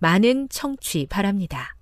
[0.00, 1.76] 많은 청취 바랍니다.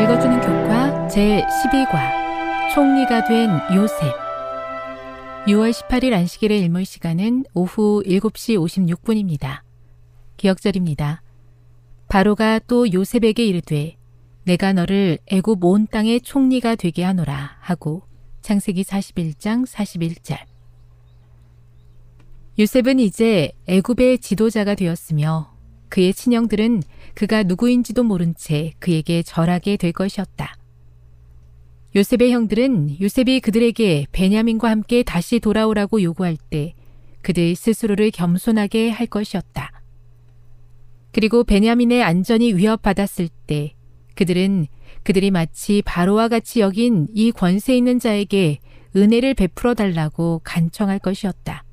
[0.00, 3.98] 읽어주는 교과 제12과 총리가 된 요셉
[5.48, 9.62] 6월 18일 안식일의 일몰 시간은 오후 7시 56분입니다.
[10.36, 11.22] 기억절입니다.
[12.08, 13.99] 바로가 또 요셉에게 이르되
[14.44, 18.02] 내가 너를 애굽 온 땅의 총리가 되게 하노라 하고
[18.40, 20.38] 창세기 41장 41절
[22.58, 25.54] 요셉은 이제 애굽의 지도자가 되었으며
[25.88, 26.82] 그의 친형들은
[27.14, 30.56] 그가 누구인지도 모른 채 그에게 절하게 될 것이었다.
[31.96, 36.74] 요셉의 형들은 요셉이 그들에게 베냐민과 함께 다시 돌아오라고 요구할 때
[37.22, 39.72] 그들 스스로를 겸손하게 할 것이었다.
[41.12, 43.74] 그리고 베냐민의 안전이 위협받았을 때
[44.20, 44.66] 그들은
[45.02, 48.58] 그들이 마치 바로와 같이 여긴 이 권세 있는 자에게
[48.94, 51.64] 은혜를 베풀어 달라고 간청할 것이었다.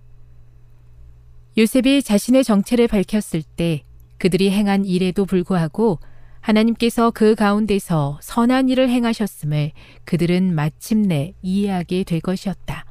[1.58, 3.84] 요셉이 자신의 정체를 밝혔을 때
[4.18, 6.00] 그들이 행한 일에도 불구하고
[6.40, 9.74] 하나님께서 그 가운데서 선한 일을 행하셨음을
[10.06, 12.86] 그들은 마침내 이해하게 될 것이었다.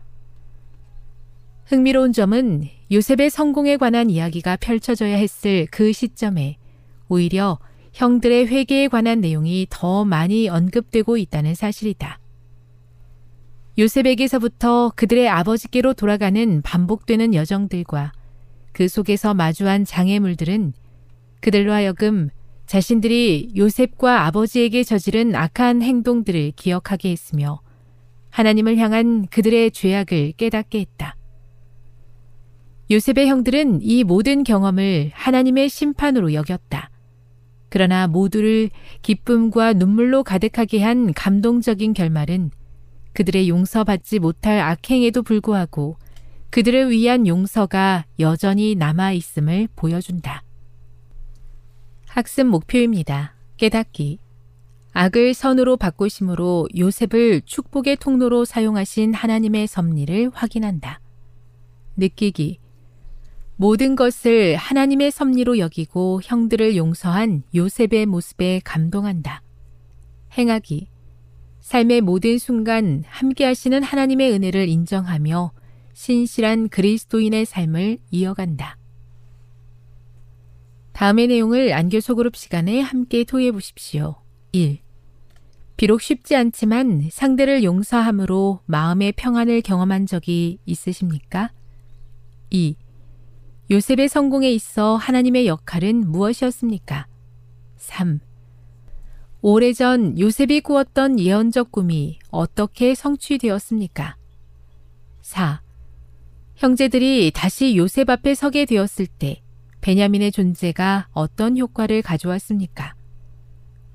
[1.64, 6.58] 흥미로운 점은 요셉의 성공에 관한 이야기가 펼쳐져야 했을 그 시점에
[7.08, 7.58] 오히려
[7.96, 12.18] 형들의 회개에 관한 내용이 더 많이 언급되고 있다는 사실이다.
[13.78, 18.12] 요셉에게서부터 그들의 아버지께로 돌아가는 반복되는 여정들과
[18.72, 20.74] 그 속에서 마주한 장애물들은
[21.40, 22.28] 그들로 하여금
[22.66, 27.62] 자신들이 요셉과 아버지에게 저지른 악한 행동들을 기억하게 했으며
[28.28, 31.16] 하나님을 향한 그들의 죄악을 깨닫게 했다.
[32.90, 36.90] 요셉의 형들은 이 모든 경험을 하나님의 심판으로 여겼다.
[37.68, 38.70] 그러나 모두를
[39.02, 42.50] 기쁨과 눈물로 가득하게 한 감동적인 결말은
[43.12, 45.96] 그들의 용서받지 못할 악행에도 불구하고
[46.50, 50.42] 그들을 위한 용서가 여전히 남아 있음을 보여준다.
[52.08, 53.34] 학습 목표입니다.
[53.56, 54.18] 깨닫기.
[54.92, 61.00] 악을 선으로 바꾸심으로 요셉을 축복의 통로로 사용하신 하나님의 섭리를 확인한다.
[61.96, 62.58] 느끼기.
[63.56, 69.42] 모든 것을 하나님의 섭리로 여기고 형들을 용서한 요셉의 모습에 감동한다.
[70.36, 70.88] 행하기.
[71.60, 75.52] 삶의 모든 순간 함께 하시는 하나님의 은혜를 인정하며
[75.94, 78.76] 신실한 그리스도인의 삶을 이어간다.
[80.92, 84.16] 다음의 내용을 안교 소그룹 시간에 함께 토의해 보십시오.
[84.52, 84.78] 1.
[85.76, 91.52] 비록 쉽지 않지만 상대를 용서함으로 마음의 평안을 경험한 적이 있으십니까?
[92.50, 92.76] 2.
[93.68, 97.08] 요셉의 성공에 있어 하나님의 역할은 무엇이었습니까?
[97.76, 98.20] 3.
[99.42, 104.16] 오래전 요셉이 꾸었던 예언적 꿈이 어떻게 성취되었습니까?
[105.22, 105.62] 4.
[106.54, 109.42] 형제들이 다시 요셉 앞에 서게 되었을 때
[109.80, 112.94] 베냐민의 존재가 어떤 효과를 가져왔습니까?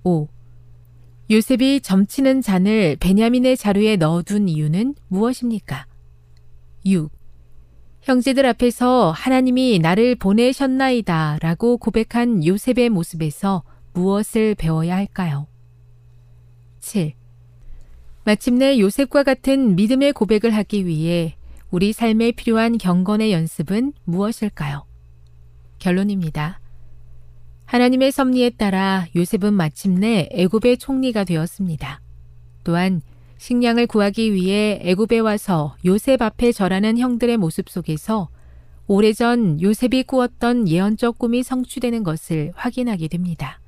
[0.04, 0.28] 5.
[1.30, 5.86] 요셉이 점치는 잔을 베냐민의 자루에 넣어둔 이유는 무엇입니까?
[6.86, 7.21] 6.
[8.02, 13.64] 형제들 앞에서 하나님이 나를 보내셨나이다 라고 고백한 요셉의 모습에서
[13.94, 15.48] 무엇을 배워야 할까요?
[16.80, 17.14] 7.
[18.24, 21.36] 마침내 요셉과 같은 믿음의 고백을 하기 위해
[21.70, 24.86] 우리 삶에 필요한 경건의 연습은 무엇일까요?
[25.80, 26.60] 결론입니다.
[27.66, 32.02] 하나님의 섭리에 따라 요셉은 마침내 애굽의 총리가 되었습니다.
[32.64, 33.02] 또한
[33.42, 38.30] 식량을 구하기 위해 애굽에 와서 요셉 앞에 절하는 형들의 모습 속에서
[38.86, 43.60] 오래전 요셉이 꾸었던 예언적 꿈이 성취되는 것을 확인하게 됩니다.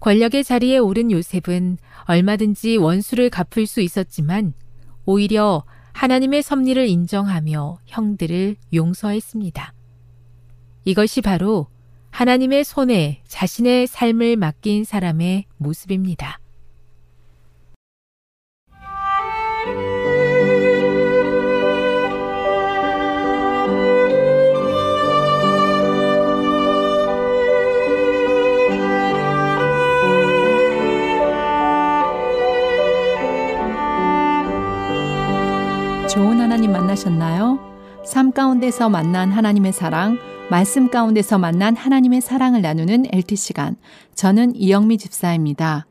[0.00, 4.54] 권력의 자리에 오른 요셉은 얼마든지 원수를 갚을 수 있었지만
[5.04, 9.74] 오히려 하나님의 섭리를 인정하며 형들을 용서했습니다.
[10.86, 11.66] 이것이 바로
[12.12, 16.40] 하나님의 손에 자신의 삶을 맡긴 사람의 모습입니다.
[36.18, 37.60] 좋은 하나님 만나셨나요?
[38.04, 40.18] 삶 가운데서 만난 하나님의 사랑,
[40.50, 43.76] 말씀 가운데서 만난 하나님의 사랑을 나누는 LT 시간.
[44.16, 45.86] 저는 이영미 집사입니다.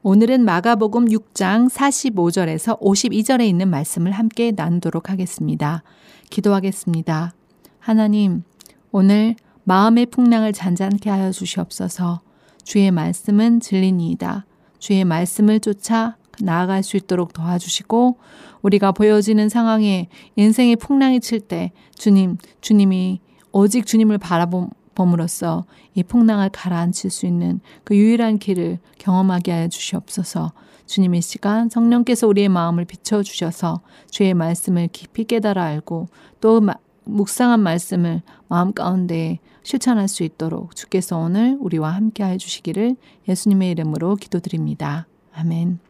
[0.00, 5.82] 오늘은 마가복음 6장 45절에서 52절에 있는 말씀을 함께 나누도록 하겠습니다.
[6.30, 7.34] 기도하겠습니다.
[7.80, 8.44] 하나님,
[8.92, 12.22] 오늘 마음의 풍랑을 잔잔케 하여 주시옵소서.
[12.64, 14.46] 주의 말씀은 진리니이다.
[14.78, 18.16] 주의 말씀을 쫓아 나아갈 수 있도록 도와주시고
[18.62, 23.20] 우리가 보여지는 상황에 인생의 풍랑이 칠 때 주님, 주님이
[23.52, 25.64] 오직 주님을 바라봄으로써
[25.94, 30.52] 이 풍랑을 가라앉힐 수 있는 그 유일한 길을 경험하게 하여 주시옵소서.
[30.86, 33.80] 주님 의 시간 성령께서 우리의 마음을 비춰 주셔서
[34.10, 36.08] 주의 말씀을 깊이 깨달아 알고
[36.40, 36.60] 또
[37.04, 42.96] 묵상한 말씀을 마음 가운데 실천할 수 있도록 주께서 오늘 우리와 함께 해 주시기를
[43.28, 45.06] 예수님의 이름으로 기도드립니다.
[45.32, 45.89] 아멘.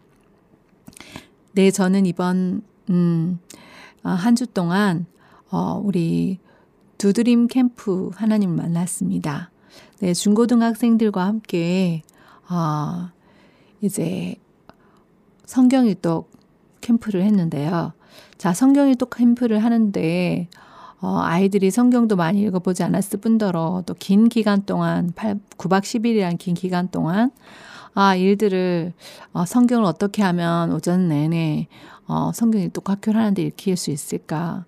[1.53, 3.41] 네, 저는 이번 음,
[4.03, 5.07] 아, 한주 동안
[5.51, 6.39] 어, 우리
[6.99, 9.51] 두드림 캠프 하나님을 만났습니다.
[9.99, 12.03] 네, 중고등학생들과 함께
[12.49, 13.11] 어,
[13.81, 14.37] 이제
[15.47, 16.31] 성경일독
[16.81, 17.95] 캠프를 했는데요.
[18.39, 20.49] 자, 성경일독 캠프를 하는데
[21.01, 26.55] 어, 아이들이 성경도 많이 읽어보지 않았을 뿐더러 또 긴 기간 동안 8, 9박 10일이란 긴
[26.55, 27.33] 기간 동안
[27.95, 28.93] 아, 일들을,
[29.33, 31.69] 어, 성경을 어떻게 하면 오전 내내,
[32.07, 34.65] 어, 성경 일독 학교를 하는데 읽힐 수 있을까.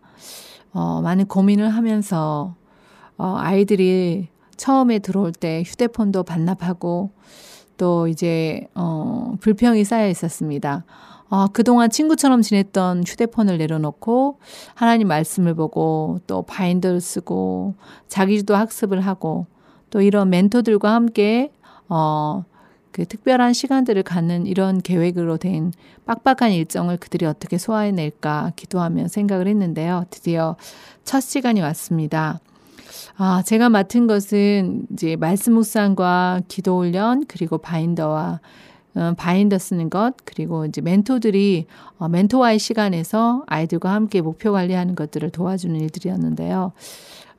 [0.72, 2.54] 어, 많은 고민을 하면서,
[3.16, 7.10] 어, 아이들이 처음에 들어올 때 휴대폰도 반납하고,
[7.76, 10.84] 또 이제, 어, 불평이 쌓여 있었습니다.
[11.32, 14.38] 어, 그동안 친구처럼 지냈던 휴대폰을 내려놓고
[14.75, 17.75] 하나님 말씀을 보고 또 바인더를 쓰고
[18.06, 19.46] 자기도 학습을 하고
[19.88, 21.50] 또 이런 멘토들과 함께
[21.88, 22.44] 어,
[22.92, 25.72] 그 특별한 시간들을 갖는 이런 계획으로 된
[26.06, 30.06] 빡빡한 일정을 그들이 어떻게 소화해낼까 기도하며 생각을 했는데요.
[30.11, 30.56] 드디어
[31.04, 32.40] 첫 시간이 왔습니다.
[33.16, 38.40] 아, 제가 맡은 것은 이제 말씀 묵상과 기도 훈련 그리고 바인더와 어,
[39.16, 41.66] 바인더 쓰는 것 그리고 이제 멘토들이
[41.99, 46.72] 어, 멘토와의 시간에서 아이들과 함께 목표 관리하는 것들을 도와주는 일들이었는데요.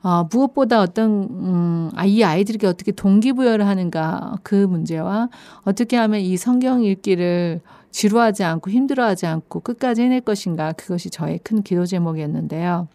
[0.02, 5.30] 어, 무엇보다 어떤 음, 아, 이 아이들에게 어떻게 동기부여를 하는가 그 문제와
[5.62, 11.62] 어떻게 하면 이 성경 읽기를 지루하지 않고 힘들어하지 않고 끝까지 해낼 것인가 그것이 저의 큰
[11.62, 12.88] 기도 제목이었는데요.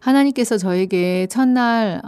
[0.00, 2.00] 하나님께서 저에게 첫날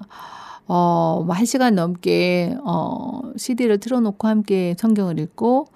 [0.69, 5.67] 어, 뭐 한 시간 넘게, 어, CD를 틀어놓고 함께 성경을 읽고,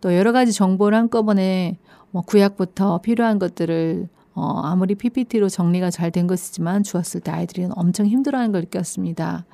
[0.00, 1.76] 또 여러 가지 정보를 한꺼번에,
[2.10, 8.06] 뭐 구약부터 필요한 것들을 어, 아무리 PPT로 정리가 잘 된 것이지만 주었을 때 아이들이 엄청
[8.06, 9.44] 힘들어하는 걸 느꼈습니다.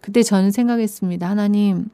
[0.00, 1.28] 그때 저는 생각했습니다.
[1.28, 1.90] 하나님,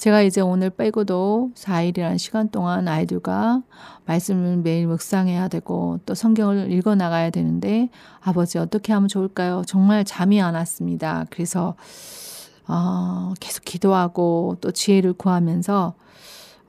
[0.00, 3.62] 제가 이제 오늘 빼고도 4일이라는 시간 동안 아이들과
[4.06, 9.62] 말씀을 매일 묵상해야 되고 또 성경을 읽어 나가야 되는데 아버지 어떻게 하면 좋을까요?
[9.66, 11.26] 정말 잠이 안 왔습니다.
[11.28, 11.74] 그래서
[12.66, 15.92] 어, 계속 기도하고 또 지혜를 구하면서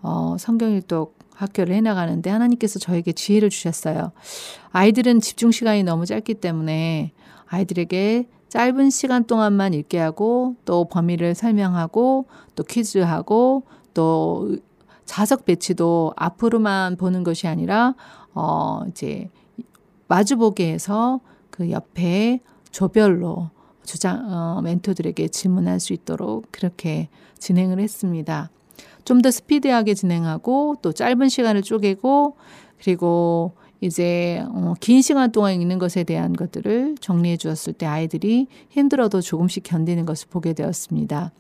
[0.02, 4.12] 어, 성경 일독 학교를 해나가는데 하나님께서 저에게 지혜를 주셨어요.
[4.74, 7.14] 아이들은 집중 시간이 너무 짧기 때문에
[7.48, 14.58] 아이들에게 짧은 시간 동안만 읽게 하고 또 범위를 설명하고 또 퀴즈하고 또
[15.06, 17.96] 자석 배치도 앞으로만 보는 것이 아니라
[18.34, 19.30] 어, 이제
[20.10, 22.42] 마주보게 해서 그 옆에
[22.72, 23.52] 조별로
[23.86, 27.08] 주장, 어, 멘토들에게 질문할 수 있도록 그렇게
[27.40, 28.50] 진행을 했습니다.
[29.06, 32.36] 좀 더 스피디하게 진행하고 또 짧은 시간을 쪼개고
[32.84, 39.22] 그리고 이제 어, 긴 시간 동안 읽는 것에 대한 것들을 정리해 주었을 때 아이들이 힘들어도
[39.22, 41.32] 조금씩 견디는 것을 보게 되었습니다.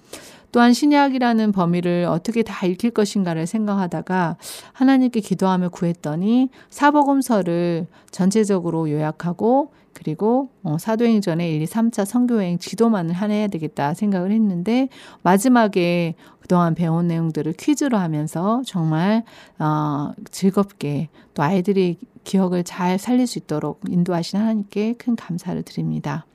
[0.51, 4.37] 또한 신약이라는 범위를 어떻게 다 읽힐 것인가를 생각하다가
[4.73, 13.47] 하나님께 기도하며 구했더니 사복음서를 전체적으로 요약하고 그리고 어, 사도행전의 1, 2, 3차 선교여행 지도만을 하해야
[13.47, 14.89] 되겠다 생각을 했는데
[15.21, 19.23] 마지막에 그동안 배운 내용들을 퀴즈로 하면서 정말
[19.59, 26.25] 어, 즐겁게 또 아이들이 기억을 잘 살릴 수 있도록 인도하신 하나님께 큰 감사를 드립니다.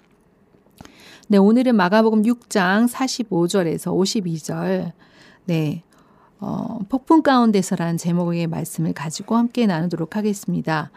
[1.29, 4.93] 네, 오늘은 마가복음 6장 45절에서 52절,
[5.47, 5.83] 네,
[6.39, 10.93] 어, 폭풍 가운데서라는 제목의 말씀을 가지고 함께 나누도록 하겠습니다.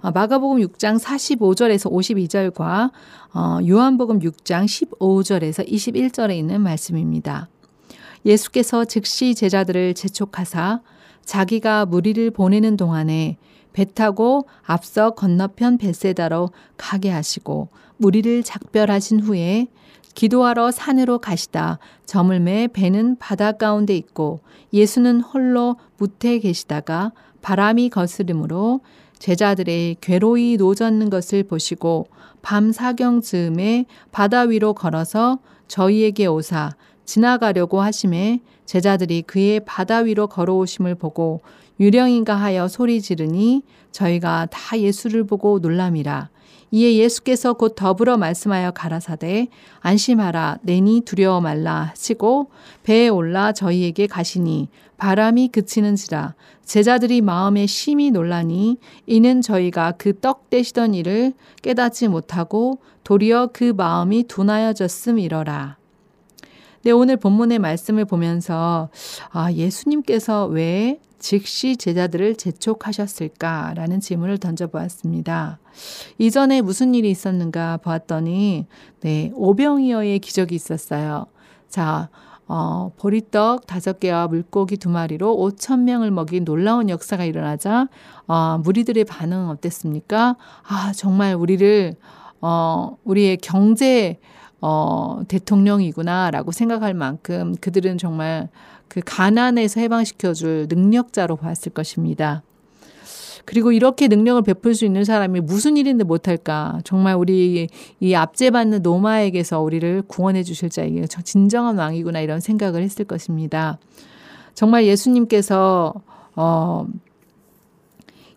[0.00, 2.92] 어, 마가복음 6장 45절에서 52절과
[3.34, 7.48] 어, 요한복음 6장 15절에서 21절에 있는 말씀입니다.
[8.24, 10.80] 예수께서 즉시 제자들을 재촉하사
[11.24, 13.36] 자기가 무리를 보내는 동안에
[13.72, 19.68] 배 타고 앞서 건너편 벳세다로 가게 하시고 무리를 작별하신 후에
[20.14, 24.40] 기도하러 산으로 가시다 저물매 배는 바다 가운데 있고
[24.72, 28.80] 예수는 홀로 무태 계시다가 바람이 거스름으로
[29.18, 32.08] 제자들의 괴로이 노젓는 것을 보시고
[32.42, 35.38] 밤 사경 즈음에 바다 위로 걸어서
[35.68, 36.72] 저희에게 오사
[37.04, 41.40] 지나가려고 하심에 제자들이 그의 바다 위로 걸어오심을 보고
[41.82, 46.30] 유령인가 하여 소리 지르니 저희가 다 예수를 보고 놀람이라.
[46.70, 49.48] 이에 예수께서 곧 더불어 말씀하여 가라사대
[49.80, 52.50] 안심하라 내니 두려워 말라 하시고
[52.84, 56.34] 배에 올라 저희에게 가시니 바람이 그치는지라
[56.64, 64.22] 제자들이 마음에 심히 놀라니 이는 저희가 그 떡 떼시던 일을 깨닫지 못하고 도리어 그 마음이
[64.28, 65.76] 둔하여졌음이러라.
[66.84, 68.88] 네, 오늘 본문의 말씀을 보면서
[69.30, 75.60] 아, 예수님께서 왜 즉시 제자들을 재촉하셨을까라는 질문을 던져보았습니다.
[76.18, 78.66] 이전에 무슨 일이 있었는가 보았더니,
[79.00, 81.26] 네, 오병이어의 기적이 있었어요.
[81.68, 82.10] 자,
[82.48, 87.88] 어, 보리떡 다섯 개와 물고기 두 마리로 5천 명을 먹인 놀라운 역사가 일어나자
[88.26, 90.36] 어, 무리들의 반응은 어땠습니까?
[90.66, 91.94] 아, 정말 우리를
[92.40, 94.18] 어, 우리의 경제
[94.60, 98.48] 어, 대통령이구나라고 생각할 만큼 그들은 정말
[98.92, 102.42] 그 가난에서 해방시켜 줄 능력자로 봤을 것입니다.
[103.46, 106.80] 그리고 이렇게 능력을 베풀 수 있는 사람이 무슨 일인데 못할까?
[106.84, 107.68] 정말 우리
[108.00, 113.78] 이 압제받는 노마에게서 우리를 구원해 주실 자에게 진정한 왕이구나 이런 생각을 했을 것입니다.
[114.52, 115.94] 정말 예수님께서
[116.36, 116.86] 어,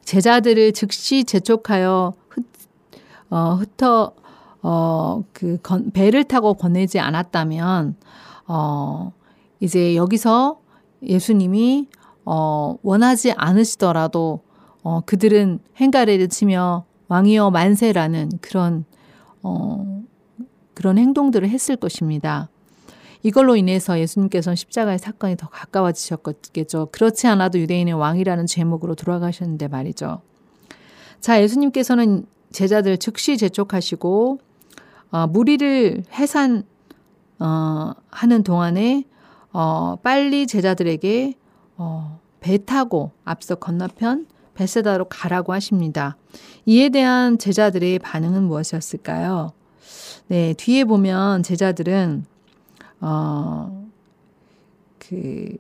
[0.06, 2.46] 제자들을 즉시 재촉하여 흩,
[3.30, 4.14] 어, 흩어
[4.62, 7.98] 어, 그 건, 배를 타고 보내지 않았다면,
[8.48, 9.12] 어,
[9.60, 10.60] 이제 여기서
[11.04, 11.88] 예수님이,
[12.26, 14.42] 어, 원하지 않으시더라도,
[14.84, 18.86] 어, 그들은 행가래를 치며 왕이여 만세라는 그런,
[19.44, 20.04] 어,
[20.74, 22.50] 그런 행동들을 했을 것입니다.
[23.24, 26.90] 이걸로 인해서 예수님께서는 십자가의 사건이 더 가까워지셨겠죠.
[26.92, 30.22] 그렇지 않아도 유대인의 왕이라는 제목으로 돌아가셨는데 말이죠.
[31.22, 34.40] 자, 예수님께서는 제자들 즉시 재촉하시고
[35.12, 36.64] 어, 무리를 해산
[37.40, 39.06] 어, 하는 동안에
[39.58, 41.34] 어, 빨리 제자들에게
[41.78, 46.18] 어, 배 타고 앞서 건너편 베세다로 가라고 하십니다.
[46.66, 49.54] 이에 대한 제자들의 반응은 무엇이었을까요?
[50.28, 52.26] 네, 뒤에 보면 제자들은
[53.00, 53.88] 어,
[55.00, 55.56] 그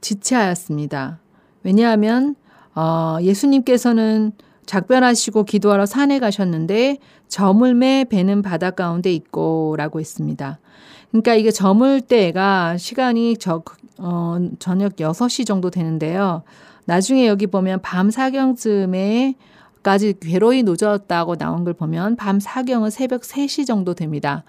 [0.00, 1.18] 지체하였습니다.
[1.64, 2.36] 왜냐하면
[2.76, 4.30] 어, 예수님께서는
[4.64, 10.60] 작별하시고 기도하러 산에 가셨는데 저물매 배는 바다 가운데 있고라고 했습니다.
[11.10, 13.62] 그러니까 이게 저물 때가 시간이 저,
[13.98, 16.42] 어, 저녁 6시 정도 되는데요.
[16.86, 19.34] 나중에 여기 보면 밤 사경쯤에
[19.82, 24.44] 까지 괴로이 노졌다고 나온 걸 보면 밤 사경은 새벽 3시 정도 됩니다.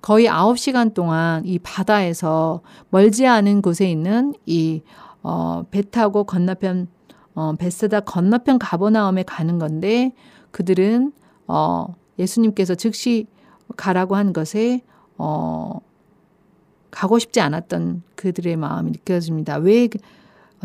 [0.00, 4.82] 거의 9시간 동안 이 바다에서 멀지 않은 곳에 있는 이,
[5.22, 6.88] 어, 배 타고 건너편
[7.34, 10.12] 어, 베스다 건너편 가버나움에 가는 건데
[10.50, 11.12] 그들은
[11.46, 13.26] 어, 예수님께서 즉시
[13.76, 14.82] 가라고 한 것에
[15.16, 15.78] 어,
[16.92, 19.56] 가고 싶지 않았던 그들의 마음이 느껴집니다.
[19.56, 19.88] 왜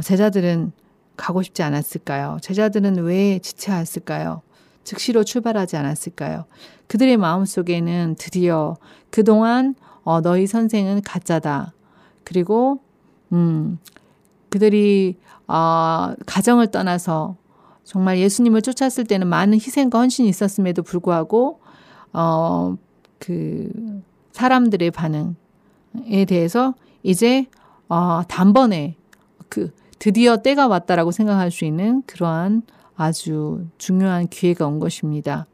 [0.03, 0.73] 제자들은
[1.15, 2.37] 가고 싶지 않았을까요?
[2.41, 4.41] 제자들은 왜 지체했을까요?
[4.83, 6.45] 즉시로 출발하지 않았을까요?
[6.87, 8.77] 그들의 마음 속에는 드디어
[9.09, 11.73] 그동안 어, 너희 선생은 가짜다.
[12.23, 12.79] 그리고
[13.31, 13.79] 음,
[14.49, 15.17] 그들이
[15.47, 17.35] 어, 가정을 떠나서
[17.83, 21.59] 정말 예수님을 쫓았을 때는 많은 희생과 헌신이 있었음에도 불구하고
[22.13, 22.77] 어,
[23.17, 24.01] 그
[24.33, 25.35] 사람들의 반응
[26.09, 27.47] 에 대해서 이제
[27.89, 28.95] 어, 단번에
[29.49, 32.63] 그 드디어 때가 왔다라고 생각할 수 있는 그러한
[32.95, 35.47] 아주 중요한 기회가 온 것입니다.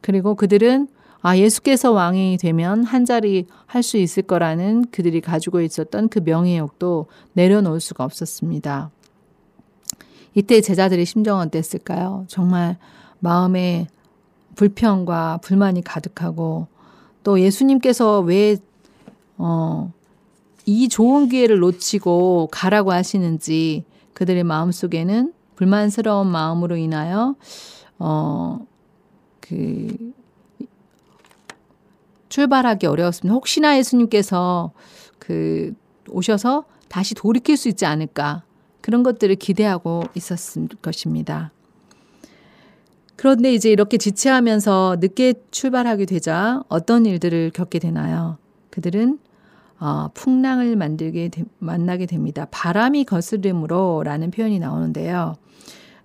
[0.00, 0.88] 그리고 그들은
[1.22, 7.06] 아, 예수께서 왕이 되면 한 자리 할 수 있을 거라는 그들이 가지고 있었던 그 명예욕도
[7.34, 8.90] 내려놓을 수가 없었습니다.
[10.34, 12.24] 이때 제자들의 심정은 어땠을까요?
[12.26, 12.76] 정말
[13.20, 13.86] 마음에
[14.56, 16.66] 불평과 불만이 가득하고
[17.22, 18.56] 또 예수님께서 왜,
[19.38, 19.92] 어,
[20.66, 23.84] 이 좋은 기회를 놓치고 가라고 하시는지
[24.14, 27.34] 그들의 마음 속에는 불만스러운 마음으로 인하여,
[27.98, 28.66] 어,
[29.40, 30.12] 그,
[32.28, 33.34] 출발하기 어려웠습니다.
[33.34, 34.72] 혹시나 예수님께서
[35.18, 35.74] 그
[36.08, 38.42] 오셔서 다시 돌이킬 수 있지 않을까
[38.80, 41.52] 그런 것들을 기대하고 있었을 것입니다.
[43.16, 48.38] 그런데 이제 이렇게 지체하면서 늦게 출발하게 되자 어떤 일들을 겪게 되나요?
[48.72, 49.20] 그들은
[49.78, 52.46] 어, 풍랑을 만들게 되, 만나게 됩니다.
[52.50, 55.36] 바람이 거스름으로라는 표현이 나오는데요.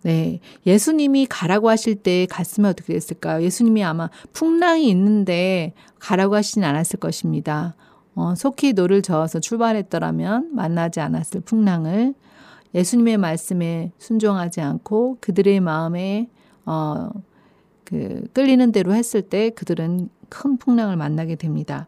[0.04, 0.40] 네.
[0.66, 3.44] 예수님이 가라고 하실 때 갔으면 어떻게 됐을까요?
[3.44, 7.76] 예수님이 아마 풍랑이 있는데 가라고 하시진 않았을 것입니다.
[8.16, 12.16] 어, 속히 노를 저어서 출발했더라면 만나지 않았을 풍랑을
[12.74, 16.30] 예수님의 말씀에 순종하지 않고 그들의 마음에
[16.66, 17.10] 어,
[17.84, 21.88] 그 끌리는 대로 했을 때 그들은 큰 풍랑을 만나게 됩니다.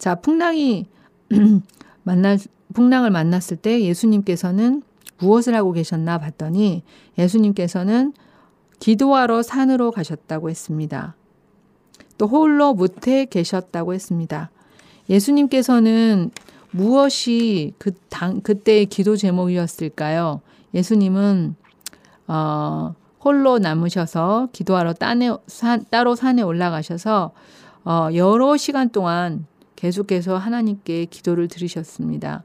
[0.00, 0.86] 자, 풍랑이
[2.02, 2.38] 만날
[2.72, 4.82] 풍랑을 만났을 때 예수님께서는
[5.18, 6.82] 무엇을 하고 계셨나 봤더니
[7.18, 8.14] 예수님께서는
[8.78, 11.16] 기도하러 산으로 가셨다고 했습니다.
[12.16, 14.50] 또 홀로 무태 계셨다고 했습니다.
[15.10, 16.30] 예수님께서는
[16.70, 20.40] 무엇이 그 당, 그때의 기도 제목이었을까요?
[20.72, 21.56] 예수님은,
[22.26, 27.32] 어, 홀로 남으셔서 기도하러 따로 산에 올라가셔서,
[27.84, 29.46] 어, 여러 시간 동안
[29.80, 32.44] 계속해서 하나님께 기도를 들으셨습니다.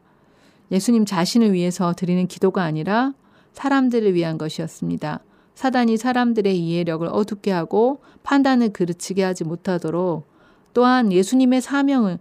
[0.72, 3.14] 예수님 자신을 위해서 드리는 기도가 아니라
[3.52, 5.20] 사람들을 위한 것이었습니다.
[5.54, 10.26] 사단이 사람들의 이해력을 어둡게 하고 판단을 그르치게 하지 못하도록
[10.74, 12.20] 또한 예수님의 사명을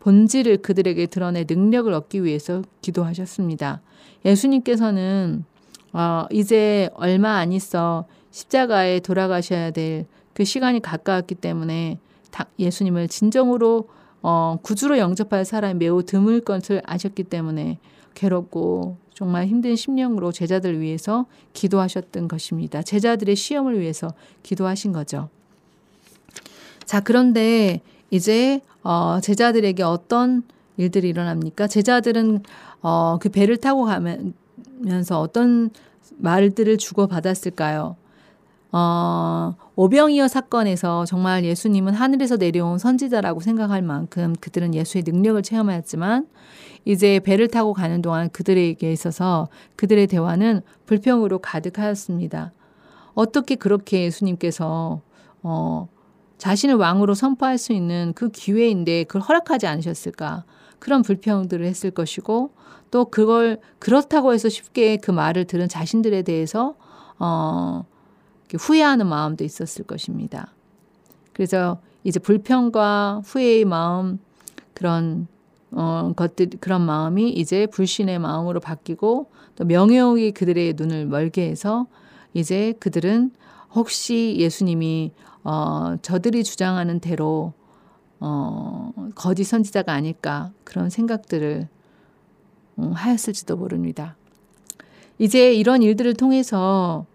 [0.00, 3.82] 본질을 그들에게 드러내 능력을 얻기 위해서 기도하셨습니다.
[4.24, 5.44] 예수님께서는
[5.92, 11.98] 어, 이제 얼마 안 있어 십자가에 돌아가셔야 될 그 시간이 가까웠기 때문에
[12.58, 13.88] 예수님을 진정으로
[14.22, 17.78] 어, 구주로 영접할 사람이 매우 드물 것을 아셨기 때문에
[18.14, 22.82] 괴롭고 정말 힘든 심령으로 제자들 위해서 기도하셨던 것입니다.
[22.82, 25.28] 제자들의 시험을 위해서 기도하신 거죠.
[26.84, 27.80] 자, 그런데
[28.10, 30.42] 이제 어, 제자들에게 어떤
[30.76, 31.66] 일들이 일어납니까?
[31.66, 32.42] 제자들은
[32.82, 35.70] 어, 그 배를 타고 가면서 어떤
[36.18, 37.96] 말들을 주고 받았을까요?
[38.72, 46.26] 어, 오병이어 사건에서 정말 예수님은 하늘에서 내려온 선지자라고 생각할 만큼 그들은 예수의 능력을 체험하였지만
[46.86, 52.52] 이제 배를 타고 가는 동안 그들에게 있어서 그들의 대화는 불평으로 가득하였습니다.
[53.14, 55.02] 어떻게 그렇게 예수님께서
[55.42, 55.88] 어,
[56.38, 60.44] 자신을 왕으로 선포할 수 있는 그 기회인데 그걸 허락하지 않으셨을까?
[60.78, 62.50] 그런 불평들을 했을 것이고
[62.90, 66.74] 또 그걸 그렇다고 해서 쉽게 그 말을 들은 자신들에 대해서
[67.18, 67.84] 어,
[68.56, 70.52] 후회하는 마음도 있었을 것입니다.
[71.32, 74.18] 그래서 이제 불평과 후회의 마음
[74.74, 75.26] 그런
[75.70, 81.86] 어, 것들 그런 마음이 이제 불신의 마음으로 바뀌고 또 명예욕이 그들의 눈을 멀게 해서
[82.34, 83.30] 이제 그들은
[83.74, 85.12] 혹시 예수님이
[85.44, 87.54] 어, 저들이 주장하는 대로
[88.20, 91.68] 어, 거짓 선지자가 아닐까 그런 생각들을
[92.78, 94.16] 음, 하였을지도 모릅니다.
[95.18, 97.06] 이제 이런 일들을 통해서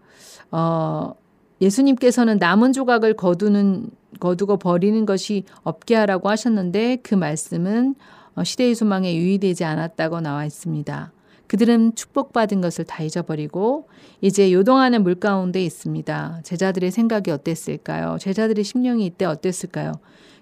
[0.52, 1.14] 어,
[1.62, 3.90] 예수님께서는 남은 조각을 거두는
[4.20, 7.96] 거두고 버리는 것이 없게 하라고 하셨는데 그 말씀은
[8.36, 11.12] 어, 시대의 소망에 유의되지 않았다고 나와 있습니다.
[11.48, 13.88] 그들은 축복받은 것을 다 잊어버리고
[14.22, 16.42] 이제 요동하는 물 가운데 있습니다.
[16.44, 18.18] 제자들의 생각이 어땠을까요?
[18.20, 19.94] 제자들의 심령이 이때 어땠을까요?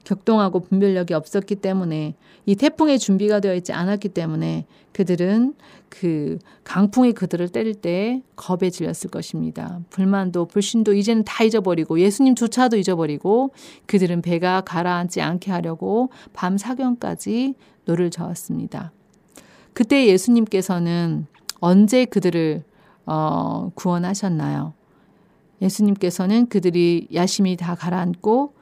[0.06, 2.16] 격동하고 분별력이 없었기 때문에
[2.46, 5.56] 이 태풍의 준비가 되어 있지 않았기 때문에 그들은
[5.90, 9.82] 그 강풍이 그들을 때릴 때 겁에 질렸을 것입니다.
[9.90, 13.52] 불만도 불신도 이제는 다 잊어버리고 예수님조차도 잊어버리고
[13.88, 18.92] 그들은 배가 가라앉지 않게 하려고 밤 사경까지 노를 저었습니다.
[19.74, 21.28] 그때 예수님께서는
[21.60, 22.64] 언제 그들을
[23.06, 24.74] 어, 구원하셨나요?
[25.62, 28.54] 예수님께서는 그들이 야심이 다 가라앉고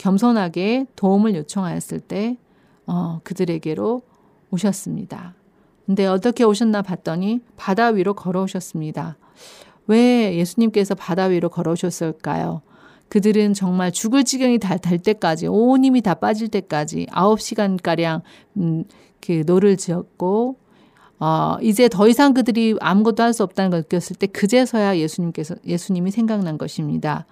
[0.00, 2.38] 겸손하게 도움을 요청하였을 때
[2.86, 4.00] 어, 그들에게로
[4.50, 5.34] 오셨습니다.
[5.84, 9.18] 근데 어떻게 오셨나 봤더니 바다 위로 걸어오셨습니다.
[9.88, 12.62] 왜 예수님께서 바다 위로 걸어오셨을까요?
[13.10, 18.22] 그들은 정말 죽을 지경이 될, 될 때까지 온 힘이 다 빠질 때까지 9시간 가량
[18.56, 18.84] 음,
[19.20, 20.56] 그 노를 저었고
[21.18, 26.10] 어, 이제 더 이상 그들이 아무것도 할 수 없다는 걸 느꼈을 때 그제서야 예수님께서 예수님이
[26.10, 27.26] 생각난 것입니다.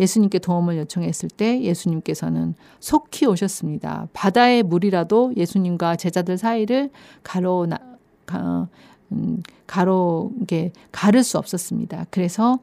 [0.00, 4.08] 예수님께 도움을 요청했을 때 예수님께서는 속히 오셨습니다.
[4.12, 6.90] 바다의 물이라도 예수님과 제자들 사이를
[7.22, 7.78] 가로 나,
[8.26, 8.68] 가,
[9.12, 12.06] 음, 가로 이게 가를 수 없었습니다.
[12.10, 12.58] 그래서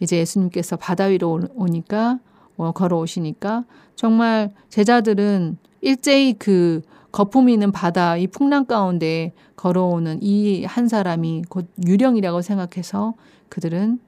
[0.00, 2.18] 이제 예수님께서 바다 위로 오니까
[2.56, 3.64] 어, 걸어오시니까
[3.96, 11.68] 정말 제자들은 일제히 그 거품이 있는 바다 이 풍랑 가운데 걸어오는 이 한 사람이 곧
[11.86, 13.14] 유령이라고 생각해서
[13.48, 13.98] 그들은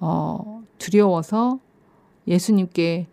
[0.00, 1.58] 어 두려워서
[2.28, 3.06] 예수님께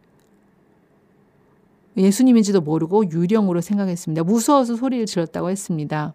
[1.97, 4.23] 예수님인지도 모르고 유령으로 생각했습니다.
[4.23, 6.13] 무서워서 소리를 질렀다고 했습니다.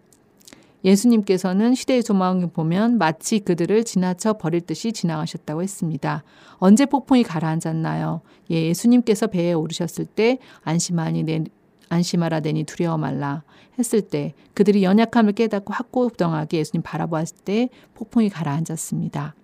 [0.85, 6.23] 예수님께서는 시대의 조망을 보면 마치 그들을 지나쳐 버릴 듯이 지나가셨다고 했습니다.
[6.55, 8.21] 언제 폭풍이 가라앉았나요?
[8.51, 11.45] 예, 예수님께서 배에 오르셨을 때 안심하니 내,
[11.89, 13.43] 안심하라 내니 두려워 말라
[13.79, 19.35] 했을 때 그들이 연약함을 깨닫고 확고부동하게 예수님 바라보았을 때 폭풍이 가라앉았습니다.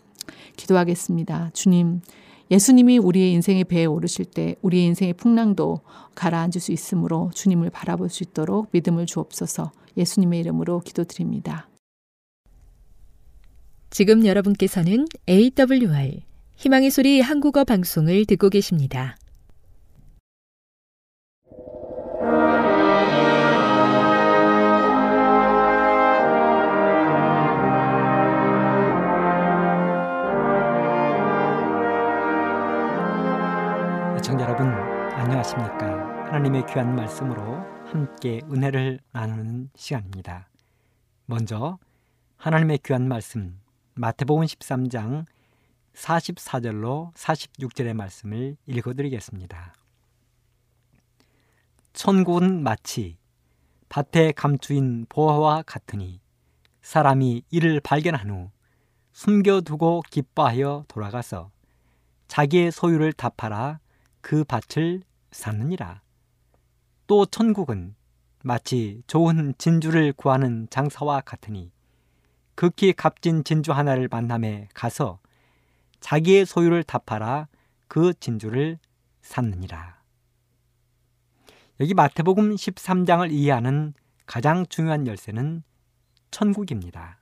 [0.57, 1.51] 기도하겠습니다.
[1.53, 2.01] 주님,
[2.51, 5.81] 예수님이 우리의 인생의 배에 오르실 때 우리의 인생의 풍랑도
[6.15, 11.69] 가라앉을 수 있으므로 주님을 바라볼 수 있도록 믿음을 주옵소서 예수님의 이름으로 기도드립니다.
[13.91, 16.21] 지금 여러분께서는 AWR
[16.57, 19.17] 희망의 소리 한국어 방송을 듣고 계십니다.
[35.47, 36.27] 안녕하십니까?
[36.27, 37.43] 하나님의 귀한 말씀으로
[37.87, 40.49] 함께 은혜를 나누는 시간입니다.
[41.27, 41.79] 먼저
[42.37, 43.61] 하나님의 귀한 말씀
[43.95, 45.25] 마태복음 13장
[45.95, 49.75] 44절로 46절의 말씀을 읽어드리겠습니다.
[51.93, 53.17] 천국은 마치
[53.89, 56.21] 밭의 감추인 보화와 같으니
[56.83, 58.51] 사람이 이를 발견한 후
[59.13, 61.53] 숨겨두고 기뻐하여 돌아가서
[62.27, 63.79] 자기의 소유를 다 팔아
[64.21, 66.03] 그 밭을 샀느니라.
[67.07, 67.95] 또 천국은
[68.43, 71.73] 마치 좋은 진주를 구하는 장사와 같으니
[72.55, 75.19] 극히 값진 진주 하나를 만남에 가서
[76.01, 77.49] 자기의 소유를 다 팔아
[77.89, 78.79] 그 진주를
[79.23, 79.97] 샀느니라.
[81.81, 83.93] 여기 마태복음 13장을 이해하는
[84.25, 85.63] 가장 중요한 열쇠는
[86.31, 87.19] 천국입니다.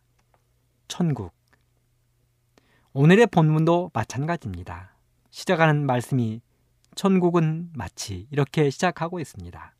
[0.86, 1.32] 천국.
[2.92, 4.94] 오늘의 본문도 마찬가지입니다.
[5.30, 6.40] 시작하는 말씀이
[6.94, 9.74] 천국은 마치 이렇게 시작하고 있습니다.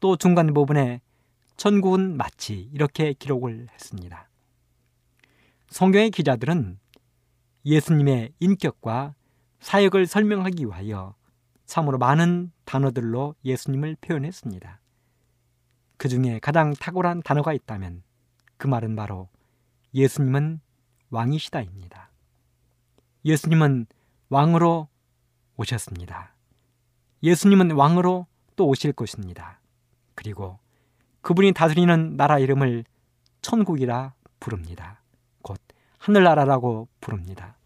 [0.00, 1.00] 또 중간 부분에
[1.56, 4.28] 천국은 마치 이렇게 기록을 했습니다.
[5.70, 6.78] 성경의 기자들은
[7.64, 9.14] 예수님의 인격과
[9.60, 11.14] 사역을 설명하기 위하여
[11.64, 14.80] 참으로 많은 단어들로 예수님을 표현했습니다.
[15.96, 18.02] 그 중에 가장 탁월한 단어가 있다면
[18.56, 19.28] 그 말은 바로
[19.94, 20.60] 예수님은
[21.10, 22.10] 왕이시다입니다.
[23.24, 23.86] 예수님은
[24.28, 24.88] 왕으로
[25.56, 26.34] 오셨습니다.
[27.22, 29.60] 예수님은 왕으로 또 오실 것입니다.
[30.14, 30.58] 그리고
[31.20, 32.84] 그분이 다스리는 나라 이름을
[33.42, 35.00] 천국이라 부릅니다.
[35.42, 35.60] 곧
[35.98, 37.56] 하늘나라라고 부릅니다.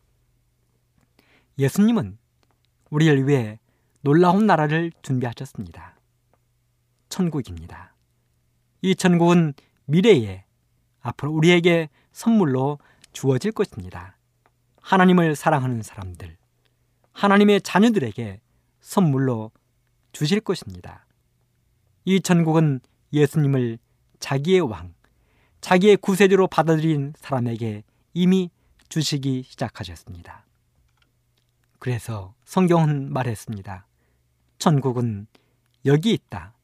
[1.59, 2.19] 예수님은
[2.91, 3.59] 우리를 위해
[4.01, 5.97] 놀라운 나라를 준비하셨습니다.
[7.09, 7.95] 천국입니다.
[8.83, 9.53] 이 천국은
[9.85, 10.45] 미래에
[11.01, 12.79] 앞으로 우리에게 선물로
[13.13, 14.17] 주어질 것입니다.
[14.81, 16.37] 하나님을 사랑하는 사람들,
[17.13, 18.41] 하나님의 자녀들에게
[18.81, 19.51] 선물로
[20.13, 21.07] 주실 것입니다.
[22.05, 22.81] 이 천국은
[23.13, 23.79] 예수님을
[24.19, 24.95] 자기의 왕,
[25.61, 28.51] 자기의 구세주로 받아들인 사람에게 이미
[28.89, 30.45] 주시기 시작하셨습니다.
[31.79, 33.87] 그래서 성경은 말했습니다.
[34.59, 35.27] 천국은
[35.87, 36.55] 여기 있다.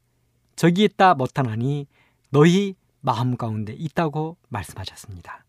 [0.57, 1.87] 저기 있다 못하나니
[2.31, 5.45] 너희 마음 가운데 있다고 말씀하셨습니다.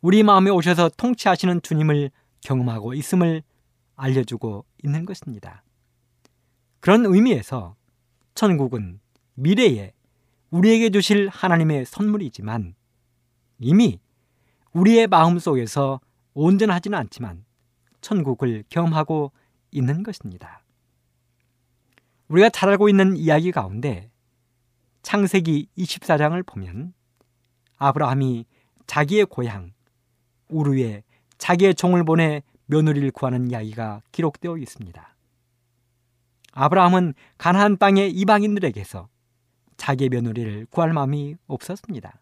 [0.00, 3.42] 우리 마음에 오셔서 통치하시는 주님을 경험하고 있음을
[3.96, 5.62] 알려주고 있는 것입니다.
[6.80, 7.76] 그런 의미에서
[8.34, 9.00] 천국은
[9.34, 9.92] 미래에
[10.50, 12.74] 우리에게 주실 하나님의 선물이지만
[13.58, 14.00] 이미
[14.72, 16.00] 우리의 마음 속에서
[16.34, 17.44] 온전하지는 않지만
[18.00, 19.32] 천국을 경험하고
[19.70, 20.62] 있는 것입니다.
[22.28, 24.10] 우리가 잘 알고 있는 이야기 가운데
[25.02, 26.94] 창세기 24장을 보면
[27.76, 28.46] 아브라함이
[28.86, 29.72] 자기의 고향
[30.48, 31.02] 우르에
[31.38, 35.16] 자기의 종을 보내 며느리를 구하는 이야기가 기록되어 있습니다.
[36.52, 39.08] 아브라함은 가나안 땅의 이방인들에게서
[39.76, 42.20] 자기의 며느리를 구할 마음이 없었습니다.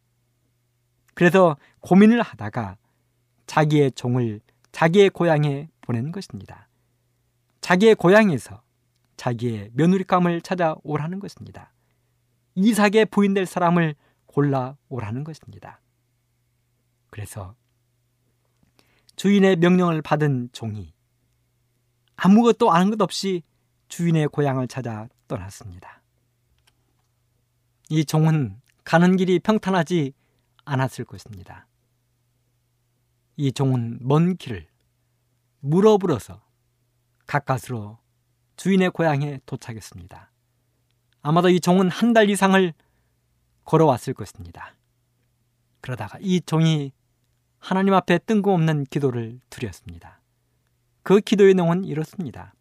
[1.15, 2.77] 그래서 고민을 하다가
[3.47, 4.41] 자기의 종을
[4.73, 6.69] 자기의 고향에 보낸 것입니다.
[7.61, 8.63] 자기의 고향에서
[9.17, 11.73] 자기의 며느리감을 찾아오라는 것입니다.
[12.55, 13.95] 이삭의 부인 될 사람을
[14.27, 15.81] 골라 오라는 것입니다.
[17.11, 17.55] 그래서
[19.21, 20.95] 주인의 명령을 받은 종이
[22.17, 23.43] 아무것도 아는 것 없이
[23.89, 26.01] 주인의 고향을 찾아 떠났습니다.
[27.91, 30.15] 이 종은 가는 길이 평탄하지
[30.65, 31.67] 않았을 것입니다.
[33.37, 34.67] 이 종은 먼 길을
[35.59, 36.41] 물어불어서
[37.27, 37.99] 가까스로
[38.57, 40.33] 주인의 고향에 도착했습니다.
[41.21, 42.73] 아마도 이 종은 한 달 이상을
[43.67, 44.75] 걸어왔을 것입니다.
[45.83, 46.95] 그러다가 이 종이
[47.61, 50.21] 하나님 앞에 뜬금없는 기도를 드렸습니다.
[51.03, 52.55] 그 기도의 내용은 이렇습니다.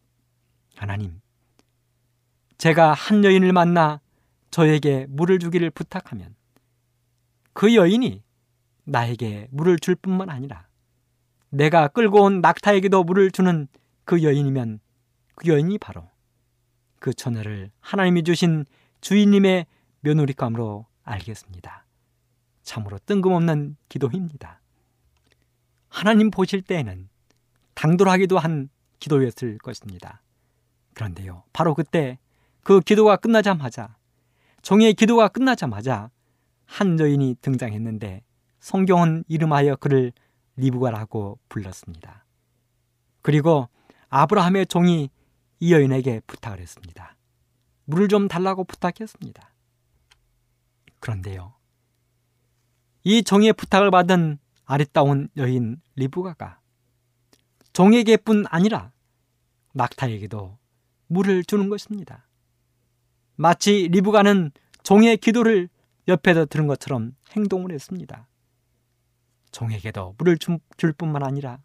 [0.75, 1.19] 하나님,
[2.57, 4.01] 제가 한 여인을 만나
[4.51, 6.35] 저에게 물을 주기를 부탁하면
[7.53, 8.21] 그 여인이
[8.83, 10.67] 나에게 물을 줄 뿐만 아니라
[11.49, 13.67] 내가 끌고 온 낙타에게도 물을 주는
[14.03, 14.79] 그 여인이면
[15.35, 16.07] 그 여인이 바로
[16.99, 18.65] 그 처녀를 하나님이 주신
[19.01, 19.65] 주인님의
[20.01, 21.85] 며느리감으로 알겠습니다.
[22.63, 24.61] 참으로 뜬금없는 기도입니다.
[25.89, 27.09] 하나님 보실 때에는
[27.73, 30.21] 당돌하기도 한 기도였을 것입니다.
[30.93, 32.19] 그런데요, 바로 그때
[32.63, 33.95] 그 기도가 끝나자마자
[34.61, 36.11] 종의 기도가 끝나자마자
[36.65, 38.23] 한 여인이 등장했는데
[38.59, 40.11] 성경은 이름하여 그를
[40.57, 42.25] 리브가라고 불렀습니다.
[43.21, 43.69] 그리고
[44.09, 45.09] 아브라함의 종이
[45.59, 47.15] 이 여인에게 부탁을 했습니다.
[47.85, 49.53] 물을 좀 달라고 부탁했습니다.
[50.99, 51.53] 그런데요.
[53.03, 54.37] 이 종의 부탁을 받은
[54.69, 56.59] 아리따운 여인 리브가가
[57.73, 58.91] 종에게뿐 아니라
[59.73, 60.59] 낙타에게도
[61.07, 62.27] 물을 주는 것입니다.
[63.35, 64.51] 마치 리브가는
[64.83, 65.69] 종의 기도를
[66.07, 68.27] 옆에서 들은 것처럼 행동을 했습니다.
[69.51, 71.59] 종에게도 물을 줄 뿐만 아니라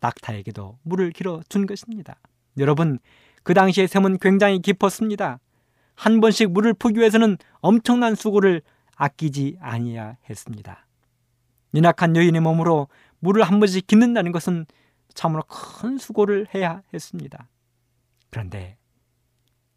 [0.00, 2.18] 낙타에게도 물을 길어 준 것입니다.
[2.56, 2.98] 여러분,
[3.44, 5.38] 그 당시의 샘은 굉장히 깊었습니다.
[5.94, 8.62] 한 번씩 물을 푸기 위해서는 엄청난 수고를
[8.96, 10.87] 아끼지 아니야 했습니다.
[11.74, 12.88] 연약한 여인의 몸으로
[13.20, 14.66] 물을 한 번씩 깃는다는 것은
[15.14, 17.48] 참으로 큰 수고를 해야 했습니다.
[18.30, 18.76] 그런데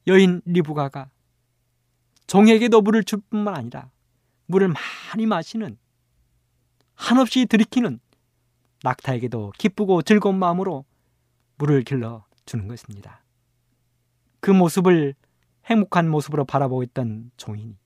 [0.08, 1.10] 여인 리브가가
[2.28, 3.90] 종에게도 물을 줄 뿐만 아니라
[4.46, 5.78] 물을 많이 마시는
[6.94, 8.00] 한없이 들이키는
[8.84, 10.86] 낙타에게도 기쁘고 즐거운 마음으로
[11.58, 13.24] 물을 길러 주는 것입니다.
[14.40, 15.16] 그 모습을
[15.66, 17.78] 행복한 모습으로 바라보고 있던 종인이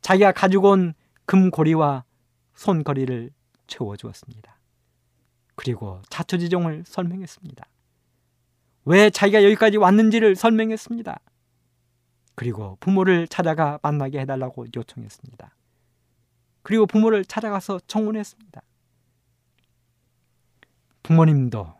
[0.00, 2.04] 자기가 가지고 온 금고리와
[2.56, 3.30] 손거리를
[3.66, 4.58] 채워주었습니다.
[5.54, 7.66] 그리고 자초지종을 설명했습니다.
[8.86, 11.18] 왜 자기가 여기까지 왔는지를 설명했습니다.
[12.34, 15.54] 그리고 부모를 찾아가 만나게 해달라고 요청했습니다.
[16.62, 18.62] 그리고 부모를 찾아가서 청혼했습니다.
[21.02, 21.74] 부모님도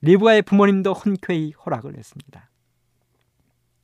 [0.00, 2.50] 리브아의 부모님도 흔쾌히 허락을 했습니다.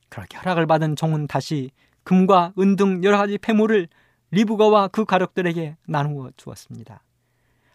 [0.09, 1.71] 그렇게 허락을 받은 종은 다시
[2.03, 3.87] 금과 은 등 여러 가지 폐물을
[4.31, 7.03] 리브가와 그 가족들에게 나누어 주었습니다.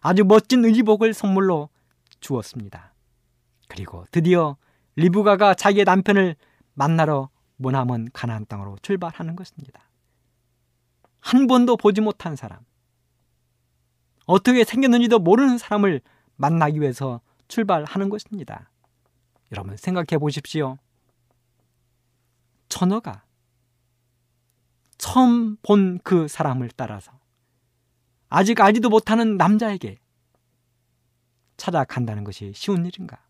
[0.00, 1.68] 아주 멋진 의복을 선물로
[2.20, 2.94] 주었습니다.
[3.68, 4.56] 그리고 드디어
[4.96, 6.36] 리브가가 자기의 남편을
[6.74, 9.88] 만나러 모나먼 가나안 땅으로 출발하는 것입니다.
[11.20, 12.60] 한 번도 보지 못한 사람,
[14.26, 16.00] 어떻게 생겼는지도 모르는 사람을
[16.36, 18.70] 만나기 위해서 출발하는 것입니다.
[19.52, 20.78] 여러분 생각해 보십시오.
[22.68, 23.24] 처녀가
[25.06, 27.12] 처음 본 그 사람을 따라서
[28.28, 29.98] 아직 알지도 못하는 남자에게
[31.56, 33.24] 찾아간다는 것이 쉬운 일인가?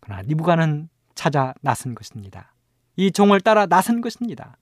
[0.00, 2.54] 그러나 니부가는 찾아 나선 것입니다.
[2.96, 4.56] 이 종을 따라 나선 것입니다.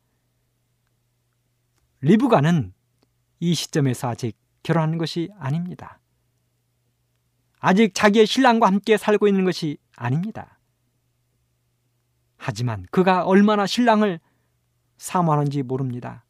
[2.00, 2.74] 리브가는
[3.38, 6.00] 이 시점에서 아직 결혼하는 것이 아닙니다.
[7.60, 10.58] 아직 자기의 신랑과 함께 살고 있는 것이 아닙니다.
[12.36, 14.20] 하지만 그가 얼마나 신랑을
[14.96, 16.24] 사모하는지 모릅니다.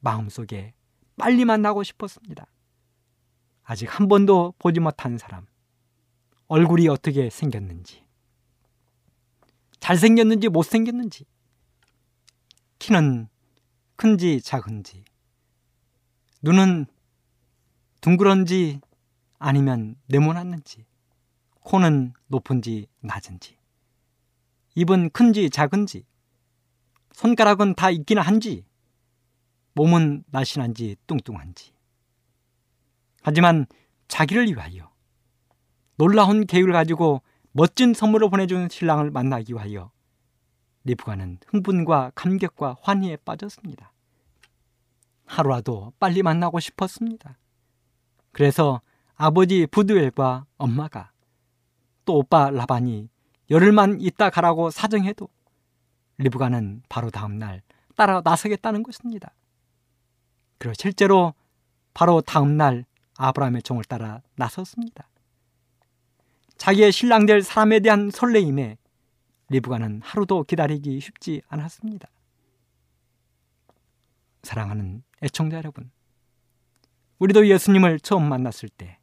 [0.00, 0.74] 마음속에
[1.16, 2.46] 빨리 만나고 싶었습니다.
[3.62, 5.46] 아직 한 번도 보지 못한 사람.
[6.48, 8.04] 얼굴이 어떻게 생겼는지.
[9.80, 11.24] 잘생겼는지 못생겼는지.
[12.78, 13.28] 키는
[13.96, 15.04] 큰지 작은지.
[16.42, 16.86] 눈은
[18.00, 18.80] 둥그런지
[19.38, 20.84] 아니면 네모났는지.
[21.60, 23.56] 코는 높은지 낮은지.
[24.74, 26.04] 입은 큰지 작은지.
[27.12, 28.64] 손가락은 다 있기는 한지,
[29.74, 31.72] 몸은 날씬한지 뚱뚱한지.
[33.22, 33.66] 하지만
[34.08, 34.90] 자기를 위하여
[35.96, 37.22] 놀라운 계획을 가지고
[37.52, 39.90] 멋진 선물을 보내준 신랑을 만나기 위하여
[40.84, 43.92] 리브가는 흥분과 감격과 환희에 빠졌습니다.
[45.24, 47.38] 하루라도 빨리 만나고 싶었습니다.
[48.32, 48.80] 그래서
[49.14, 51.12] 아버지 부두엘과 엄마가
[52.04, 53.08] 또 오빠 라반이
[53.50, 55.28] 열흘만 있다 가라고 사정해도
[56.22, 57.62] 리브가는 바로 다음 날
[57.96, 59.34] 따라 나서겠다는 것입니다.
[60.58, 61.34] 그리고 실제로
[61.94, 62.84] 바로 다음 날
[63.18, 65.08] 아브라함의 종을 따라 나섰습니다.
[66.56, 68.78] 자기의 신랑 될 사람에 대한 설레임에
[69.48, 72.08] 리브가는 하루도 기다리기 쉽지 않았습니다.
[74.42, 75.90] 사랑하는 애청자 여러분,
[77.18, 78.98] 우리도 예수님을 처음 만났을 때,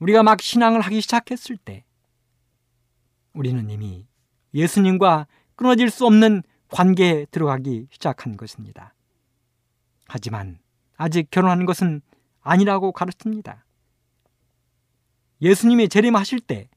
[0.00, 1.84] 우리가 막 신앙을 하기 시작했을 때,
[3.32, 4.06] 우리는 이미
[4.54, 8.94] 예수님과 끊어질 수 없는 관계에 들어가기 시작한 것입니다.
[10.06, 10.58] 하지만
[10.96, 12.02] 아직 결혼한 것은
[12.40, 13.64] 아니라고 가르칩니다.
[15.40, 16.68] 예수님이 재림하실 때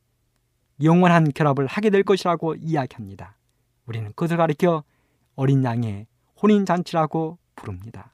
[0.84, 3.38] 영원한 결합을 하게 될 것이라고 이야기합니다.
[3.86, 4.84] 우리는 그것을 가리켜
[5.36, 6.08] 어린 양의
[6.42, 8.14] 혼인잔치라고 부릅니다.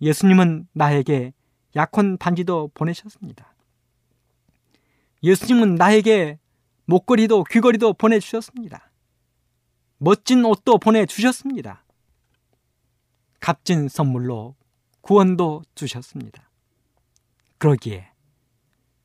[0.00, 1.32] 예수님은 나에게
[1.76, 3.54] 약혼 반지도 보내셨습니다.
[5.22, 6.38] 예수님은 나에게
[6.92, 8.90] 목걸이도 귀걸이도 보내주셨습니다.
[9.96, 11.86] 멋진 옷도 보내주셨습니다.
[13.40, 14.56] 값진 선물로
[15.00, 16.50] 구원도 주셨습니다.
[17.56, 18.10] 그러기에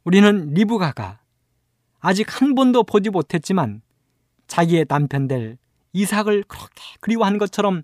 [0.03, 1.21] 우리는 리브가가
[1.99, 3.81] 아직 한 번도 보지 못했지만
[4.47, 5.57] 자기의 남편 될
[5.93, 7.83] 이삭을 그렇게 그리워하는 것처럼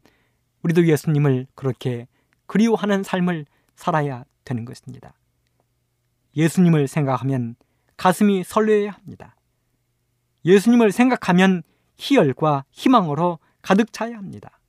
[0.63, 2.08] 우리도 예수님을 그렇게
[2.48, 3.46] 그리워하는 삶을
[3.78, 5.13] 살아야 되는 것입니다.
[6.36, 7.56] 예수님을 생각하면
[7.96, 9.38] 가슴이 설레야 합니다.
[10.45, 11.63] 예수님을 생각하면
[11.97, 14.60] 희열과 희망으로 가득 차야 합니다.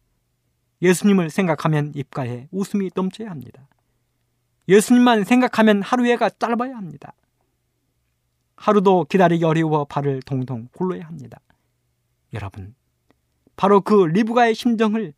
[0.82, 3.66] 예수님을 생각하면 입가에 웃음이 넘쳐야 합니다.
[4.68, 7.14] 예수님만 생각하면 하루에가 짧아야 합니다.
[8.56, 11.40] 하루도 기다리기 어려워 발을 동동 굴러야 합니다.
[12.32, 12.74] 여러분,
[13.56, 15.12] 바로 그 리브가의 심정을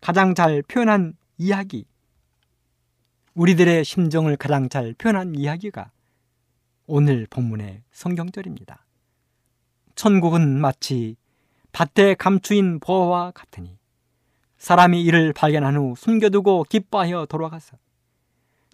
[0.00, 1.86] 가장 잘 표현한 이야기,
[3.34, 5.90] 우리들의 심정을 가장 잘 표현한 이야기가
[6.86, 8.84] 오늘 본문의 성경절입니다.
[9.98, 11.16] 천국은 마치
[11.72, 13.80] 밭에 감추인 보화와 같으니
[14.56, 17.76] 사람이 이를 발견한 후 숨겨두고 기뻐하여 돌아가서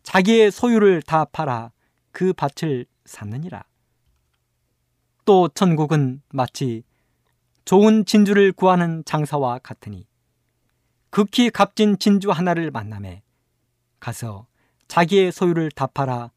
[0.02, 1.72] 자기의 소유를 다 팔아
[2.12, 3.64] 그 밭을 샀느니라.
[5.24, 6.82] 또 천국은 마치
[7.64, 10.06] 좋은 진주를 구하는 장사와 같으니
[11.08, 13.22] 극히 값진 진주 하나를 만남에
[13.98, 14.46] 가서
[14.88, 16.32] 자기의 소유를 다 팔아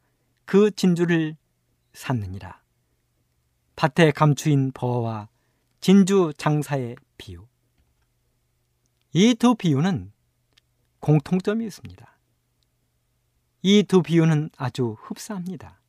[0.45, 1.35] 그 진주를
[1.91, 2.66] 샀느니라.
[3.77, 5.29] 밭에 감추인 버와
[5.81, 7.45] 진주 장사의 비유.
[9.13, 10.11] 이 두 비유는
[10.99, 12.19] 공통점이 있습니다.
[13.61, 15.79] 이 두 비유는 아주 흡사합니다.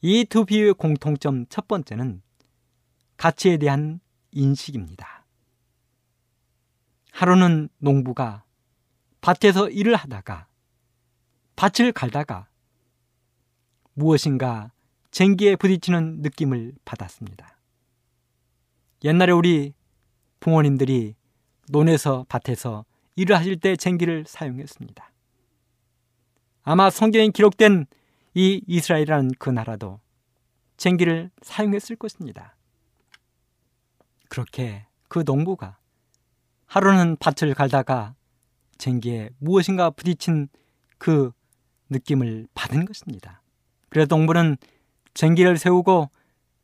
[0.00, 2.22] 이 두 비유의 공통점 첫 번째는
[3.18, 5.26] 가치에 대한 인식입니다.
[7.12, 8.44] 하루는 농부가
[9.20, 10.48] 밭에서 일을 하다가
[11.56, 12.48] 밭을 갈다가
[13.92, 14.72] 무엇인가
[15.10, 17.58] 쟁기에 부딪히는 느낌을 받았습니다.
[19.04, 19.74] 옛날에 우리
[20.40, 21.14] 부모님들이
[21.70, 22.84] 논에서 밭에서
[23.16, 25.12] 일을 하실 때 쟁기를 사용했습니다.
[26.62, 27.86] 아마 성경에 기록된
[28.34, 30.00] 이 이스라엘이라는 그 나라도
[30.76, 32.56] 쟁기를 사용했을 것입니다.
[34.28, 35.78] 그렇게 그 농부가
[36.66, 38.14] 하루는 밭을 갈다가
[38.76, 40.48] 쟁기에 무엇인가 부딪힌
[40.98, 41.32] 그
[41.90, 43.42] 느낌을 받은 것입니다.
[43.88, 44.56] 그래서 농부는
[45.18, 46.10] 쟁기를 세우고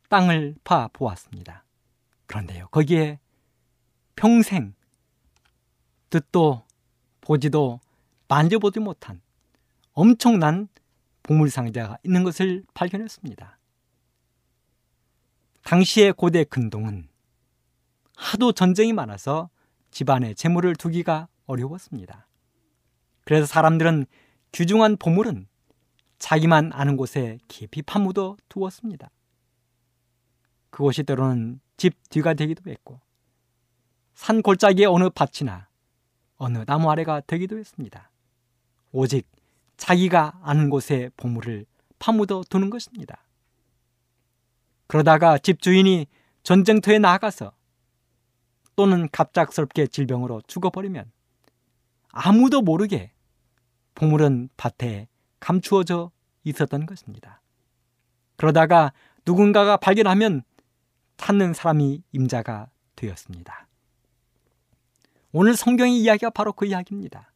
[0.07, 1.65] 땅을 파 보았습니다.
[2.25, 3.19] 그런데요, 거기에
[4.15, 4.73] 평생
[6.09, 6.63] 듣도
[7.19, 7.81] 보지도
[8.29, 9.21] 만져보지 못한
[9.91, 10.69] 엄청난
[11.23, 13.59] 보물 상자가 있는 것을 발견했습니다.
[15.65, 17.09] 당시의 고대 근동은
[18.15, 19.49] 하도 전쟁이 많아서
[19.91, 22.25] 집안에 재물을 두기가 어려웠습니다.
[23.25, 24.05] 그래서 사람들은
[24.53, 25.45] 귀중한 보물은
[26.19, 29.09] 자기만 아는 곳에 깊이 파묻어 두었습니다.
[30.69, 32.99] 그곳이 때로는 집 뒤가 되기도 했고
[34.13, 35.67] 산 골짜기의 어느 밭이나
[36.37, 38.11] 어느 나무 아래가 되기도 했습니다.
[38.91, 39.27] 오직
[39.77, 41.65] 자기가 아는 곳에 보물을
[41.99, 43.23] 파묻어 두는 것입니다.
[44.87, 46.07] 그러다가 집 주인이
[46.43, 47.53] 전쟁터에 나가서
[48.75, 51.11] 또는 갑작스럽게 질병으로 죽어버리면
[52.09, 53.11] 아무도 모르게
[53.95, 55.07] 보물은 밭에
[55.39, 56.11] 감추어져
[56.45, 57.41] 있었던 것입니다.
[58.37, 58.93] 그러다가
[59.25, 60.43] 누군가가 발견하면
[61.17, 63.67] 찾는 사람이 임자가 되었습니다.
[65.31, 67.31] 오늘 성경의 이야기가 바로 그 이야기입니다.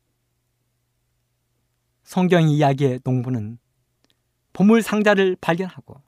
[2.04, 3.60] 성경 이야기의 농부는
[4.54, 6.02] 보물 상자를 발견하고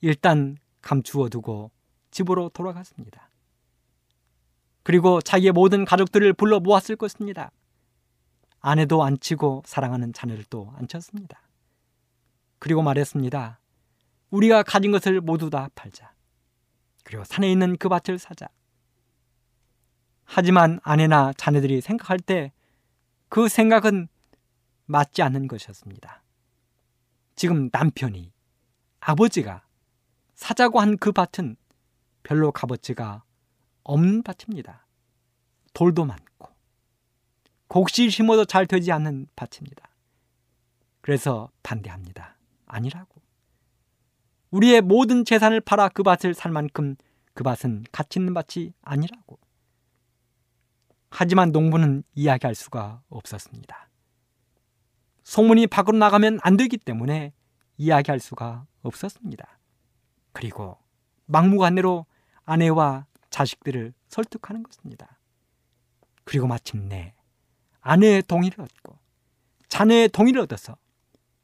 [0.00, 1.70] 일단 감추어 두고
[2.10, 3.30] 집으로 돌아갔습니다.
[4.82, 7.50] 그리고 자기의 모든 가족들을 불러 모았을 것입니다.
[8.60, 11.40] 아내도 안치고 사랑하는 자녀들도 안쳤습니다.
[12.58, 13.60] 그리고 말했습니다.
[14.30, 16.12] 우리가 가진 것을 모두 다 팔자.
[17.04, 18.48] 그리고 산에 있는 그 밭을 사자.
[20.24, 22.52] 하지만 아내나 자녀들이 생각할 때
[23.28, 24.08] 그 생각은
[24.86, 26.22] 맞지 않는 것이었습니다.
[27.34, 28.32] 지금 남편이
[29.00, 29.66] 아버지가
[30.34, 31.56] 사자고 한 그 밭은
[32.22, 33.24] 별로 값어치가
[33.82, 34.86] 없는 밭입니다.
[35.74, 36.48] 돌도 많고
[37.68, 39.88] 곡식 심어도 잘 되지 않는 밭입니다.
[41.00, 42.35] 그래서 반대합니다.
[42.66, 43.20] 아니라고.
[44.50, 46.96] 우리의 모든 재산을 팔아 그 밭을 살 만큼
[47.34, 49.38] 그 밭은 가치 있는 밭이 아니라고.
[51.10, 53.88] 하지만 농부는 이야기할 수가 없었습니다.
[55.24, 57.32] 소문이 밖으로 나가면 안 되기 때문에
[57.78, 59.58] 이야기할 수가 없었습니다.
[60.32, 60.78] 그리고
[61.26, 62.06] 막무가내로
[62.44, 65.18] 아내와 자식들을 설득하는 것입니다.
[66.24, 67.14] 그리고 마침내
[67.80, 68.98] 아내의 동의를 얻고
[69.68, 70.76] 자녀의 동의를 얻어서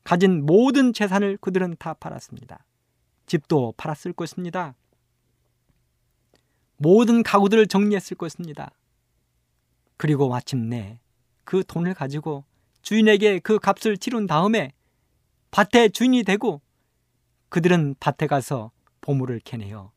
[0.05, 2.64] 가진 모든 재산을 그들은 다 팔았습니다.
[3.26, 4.74] 집도 팔았을 것입니다.
[6.76, 8.72] 모든 가구들을 정리했을 것입니다.
[9.96, 10.98] 그리고 마침내
[11.44, 12.44] 그 돈을 가지고
[12.82, 14.72] 주인에게 그 값을 치른 다음에
[15.53, 16.61] 밭의 주인이 되고
[17.48, 19.92] 그들은 밭에 가서 보물을 캐내어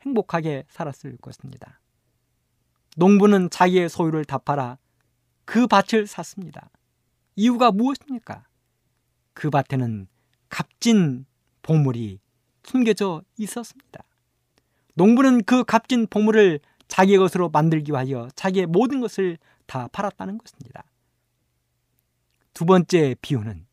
[0.00, 1.80] 행복하게 살았을 것입니다.
[2.96, 4.78] 농부는 자기의 소유를 다 팔아
[5.44, 6.70] 그 밭을 샀습니다.
[7.36, 8.46] 이유가 무엇입니까?
[9.44, 10.06] 그 밭에는
[10.48, 11.26] 값진
[11.60, 12.18] 보물이
[12.62, 14.02] 숨겨져 있었습니다.
[14.94, 19.36] 농부는 그 값진 보물을 자기의 것으로 만들기 위하여 자기의 모든 것을
[19.66, 20.84] 다 팔았다는 것입니다.
[22.54, 23.66] 두 번째 비유는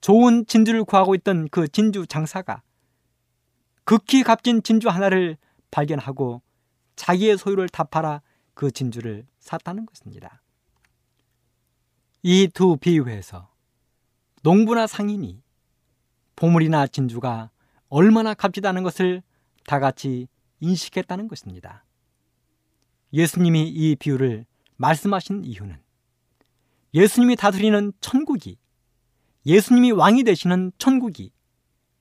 [0.00, 2.62] 좋은 진주를 구하고 있던 그 진주 장사가
[3.82, 5.38] 극히 값진 진주 하나를
[5.72, 6.40] 발견하고
[6.94, 8.22] 자기의 소유를 다 팔아
[8.54, 10.40] 그 진주를 샀다는 것입니다.
[12.22, 13.51] 이 두 비유에서
[14.42, 15.40] 농부나 상인이
[16.34, 17.50] 보물이나 진주가
[17.88, 19.22] 얼마나 값지다는 것을
[19.64, 20.26] 다 같이
[20.60, 21.84] 인식했다는 것입니다.
[23.12, 25.76] 예수님이 이 비유를 말씀하신 이유는
[26.94, 28.58] 예수님이 다스리는 천국이
[29.46, 31.32] 예수님이 왕이 되시는 천국이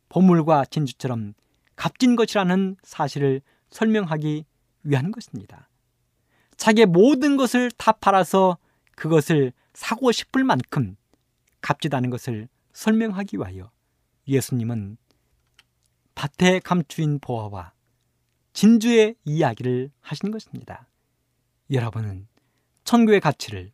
[0.09, 1.33] 보물과 진주처럼
[1.75, 4.45] 값진 것이라는 사실을 설명하기
[4.83, 5.69] 위한 것입니다.
[6.57, 8.57] 자기의 모든 것을 다 팔아서
[8.95, 10.95] 그것을 사고 싶을 만큼
[11.61, 13.71] 값지다는 것을 설명하기 위하여
[14.27, 14.97] 예수님은
[16.15, 17.73] 밭에 감추인 보화와
[18.53, 20.87] 진주의 이야기를 하신 것입니다.
[21.71, 22.27] 여러분은
[22.83, 23.71] 천국의 가치를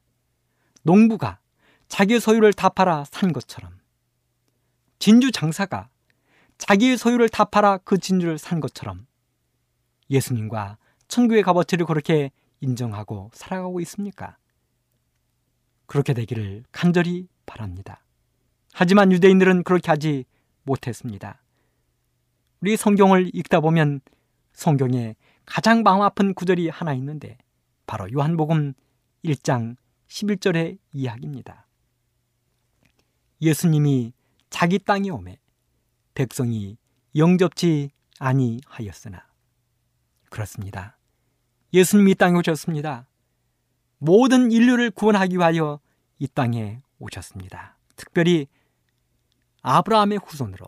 [0.84, 1.40] 농부가
[1.88, 3.80] 자기 소유를 다 팔아 산 것처럼
[5.00, 5.90] 진주 장사가
[6.58, 9.08] 자기의 소유를 다 팔아 그 진주를 산 것처럼
[10.10, 10.78] 예수님과
[11.08, 12.32] 천국의 값어치를 그렇게
[12.62, 14.38] 인정하고 살아가고 있습니까?
[15.86, 18.04] 그렇게 되기를 간절히 바랍니다.
[18.74, 20.26] 하지만 유대인들은 그렇게 하지
[20.62, 21.42] 못했습니다.
[22.62, 24.02] 우리 성경을 읽다 보면
[24.54, 27.40] 성경에 가장 마음 아픈 구절이 하나 있는데
[27.88, 28.74] 바로 요한복음
[29.26, 29.78] 1장
[30.10, 31.66] 11절의 이야기입니다.
[33.42, 34.14] 예수님이
[34.50, 35.40] 자기 땅에 오매
[36.14, 36.78] 백성이
[37.16, 37.90] 영접지
[38.20, 39.26] 아니하였으나
[40.30, 40.98] 그렇습니다.
[41.74, 43.08] 예수님이 땅에 오셨습니다.
[44.00, 45.80] 모든 인류를 구원하기 위하여
[46.20, 47.78] 이 땅에 오셨습니다.
[47.96, 48.48] 특별히
[49.62, 50.66] 아브라함의 후손으로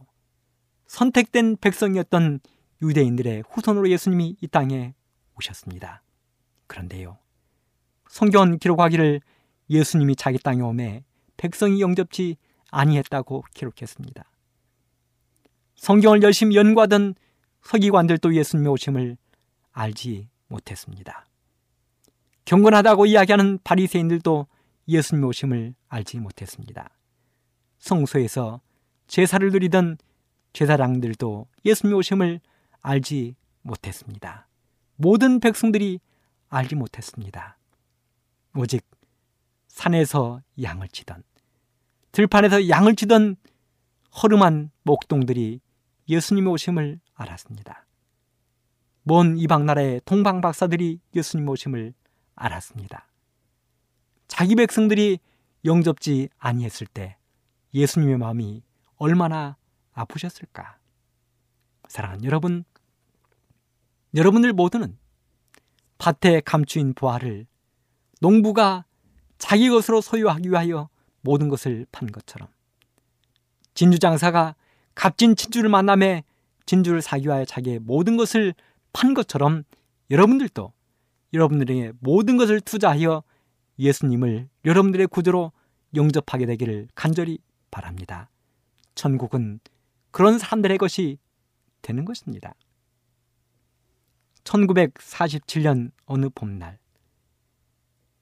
[0.87, 2.39] 선택된 백성이었던
[2.81, 4.93] 유대인들의 후손으로 예수님이 이 땅에
[5.37, 6.01] 오셨습니다.
[6.67, 7.17] 그런데요.
[8.09, 9.21] 성경 기록하기를
[9.69, 11.03] 예수님이 자기 땅에 오매
[11.37, 12.37] 백성이 영접지
[12.71, 14.23] 아니했다고 기록했습니다.
[15.75, 17.15] 성경을 열심히 연구하던
[17.61, 19.17] 서기관들도 예수님의 오심을
[19.71, 21.25] 알지 못했습니다.
[22.45, 24.47] 경건하다고 이야기하는 바리새인들도
[24.89, 26.89] 예수님의 오심을 알지 못했습니다.
[27.79, 28.61] 성소에서
[29.07, 29.97] 제사를 드리던
[30.53, 32.39] 제사장들도 예수님의 오심을
[32.81, 34.47] 알지 못했습니다.
[34.95, 35.99] 모든 백성들이
[36.49, 37.57] 알지 못했습니다.
[38.55, 38.85] 오직
[39.67, 41.23] 산에서 양을 치던
[42.11, 43.35] 들판에서 양을 치던
[44.21, 45.61] 허름한 목동들이
[46.09, 47.85] 예수님의 오심을 알았습니다.
[49.03, 51.93] 먼 이방 나라의 동방 박사들이 예수님 오심을
[52.35, 53.08] 알았습니다.
[54.29, 55.19] 자기 백성들이
[55.65, 57.17] 영접지 아니했을 때
[57.73, 58.63] 예수님의 마음이
[58.95, 59.57] 얼마나
[59.91, 60.77] 아프셨을까?
[61.89, 62.63] 사랑하는 여러분,
[64.15, 64.97] 여러분들 모두는
[65.97, 67.45] 밭에 감추인 보화를
[68.21, 68.85] 농부가
[69.37, 70.89] 자기 것으로 소유하기 위하여
[71.21, 72.47] 모든 것을 판 것처럼
[73.73, 74.55] 진주 장사가
[74.95, 76.23] 값진 진주를 만남에
[76.65, 78.53] 진주를 사기 위하여 자기의 모든 것을
[78.93, 79.63] 판 것처럼
[80.11, 80.71] 여러분들도
[81.33, 83.23] 여러분들에게 모든 것을 투자하여
[83.79, 85.51] 예수님을 여러분들의 구조로
[85.95, 87.39] 영접하게 되기를 간절히
[87.71, 88.29] 바랍니다.
[88.93, 89.59] 천국은
[90.11, 91.17] 그런 사람들의 것이
[91.81, 92.53] 되는 것입니다.
[94.43, 96.77] 1947년 어느 봄날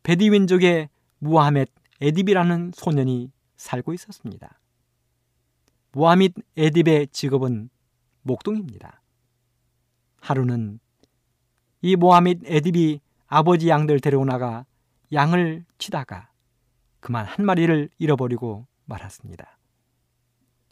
[0.04, 0.90] 베디윈족의
[1.20, 4.60] 무하멧 에딥이라는 소년이 살고 있었습니다.
[5.94, 7.70] 무하멧 에딥의 직업은
[8.22, 9.02] 목동입니다.
[10.22, 10.80] 하루는
[11.82, 14.66] 이 모하밋 에딥이 아버지 양들 데려오나가
[15.14, 16.30] 양을 치다가
[17.00, 19.58] 그만 한 마리를 잃어버리고 말았습니다.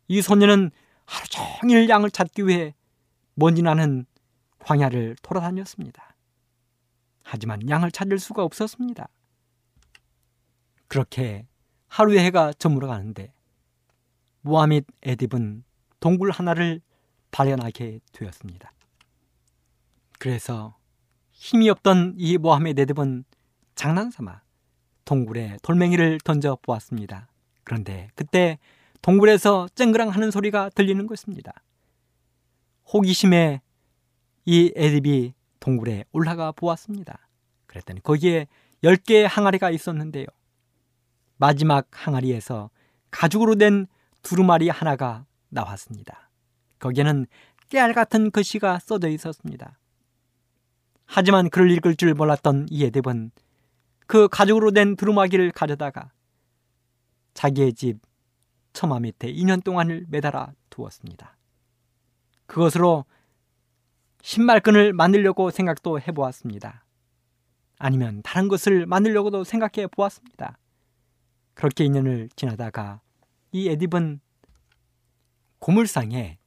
[0.08, 0.72] 이 소년은
[1.06, 2.74] 하루 종일 양을 찾기 위해
[3.36, 4.06] 먼지 나는
[4.60, 6.16] 광야를 돌아다녔습니다.
[7.24, 9.08] 하지만 양을 찾을 수가 없었습니다.
[10.88, 11.48] 그렇게
[11.88, 13.34] 하루의 해가 저물어 가는데
[14.42, 15.64] 모하밋 에딥은
[16.00, 16.82] 동굴 하나를
[17.32, 18.72] 발견하게 되었습니다.
[20.20, 20.78] 그래서
[21.32, 23.26] 힘이 없던 이 모하멧 에딥은
[23.76, 24.42] 장난삼아
[25.06, 27.28] 동굴에 돌멩이를 던져 보았습니다.
[27.64, 28.58] 그런데 그때
[29.02, 31.54] 동굴에서 쨍그랑 하는 소리가 들리는 것입니다.
[32.92, 33.62] 호기심에
[34.46, 37.28] 이 에딥이 동굴에 올라가 보았습니다.
[37.68, 38.48] 그랬더니 거기에
[38.84, 40.26] 10개의 항아리가 있었는데요.
[41.38, 42.70] 마지막 항아리에서
[43.12, 43.88] 가죽으로 된
[44.22, 46.30] 두루마리 하나가 나왔습니다.
[46.80, 47.28] 거기에는
[47.70, 49.78] 깨알 같은 글씨가 써져 있었습니다.
[51.06, 53.32] 하지만 글을 읽을 줄 몰랐던 이 에뎁은
[54.08, 56.12] 그 가죽으로 된 두루마기를 가져다가
[57.34, 58.00] 자기의 집
[58.74, 61.38] 처마 밑에 2년 동안을 매달아 두었습니다.
[62.46, 63.06] 그것으로
[64.22, 66.86] 신발끈을 만들려고 생각도 해보았습니다.
[67.78, 70.58] 아니면 다른 것을 만들려고도 생각해 보았습니다.
[71.54, 73.02] 그렇게 2년을 지나다가
[73.52, 74.20] 이 에딥은
[75.60, 76.38] 고물상에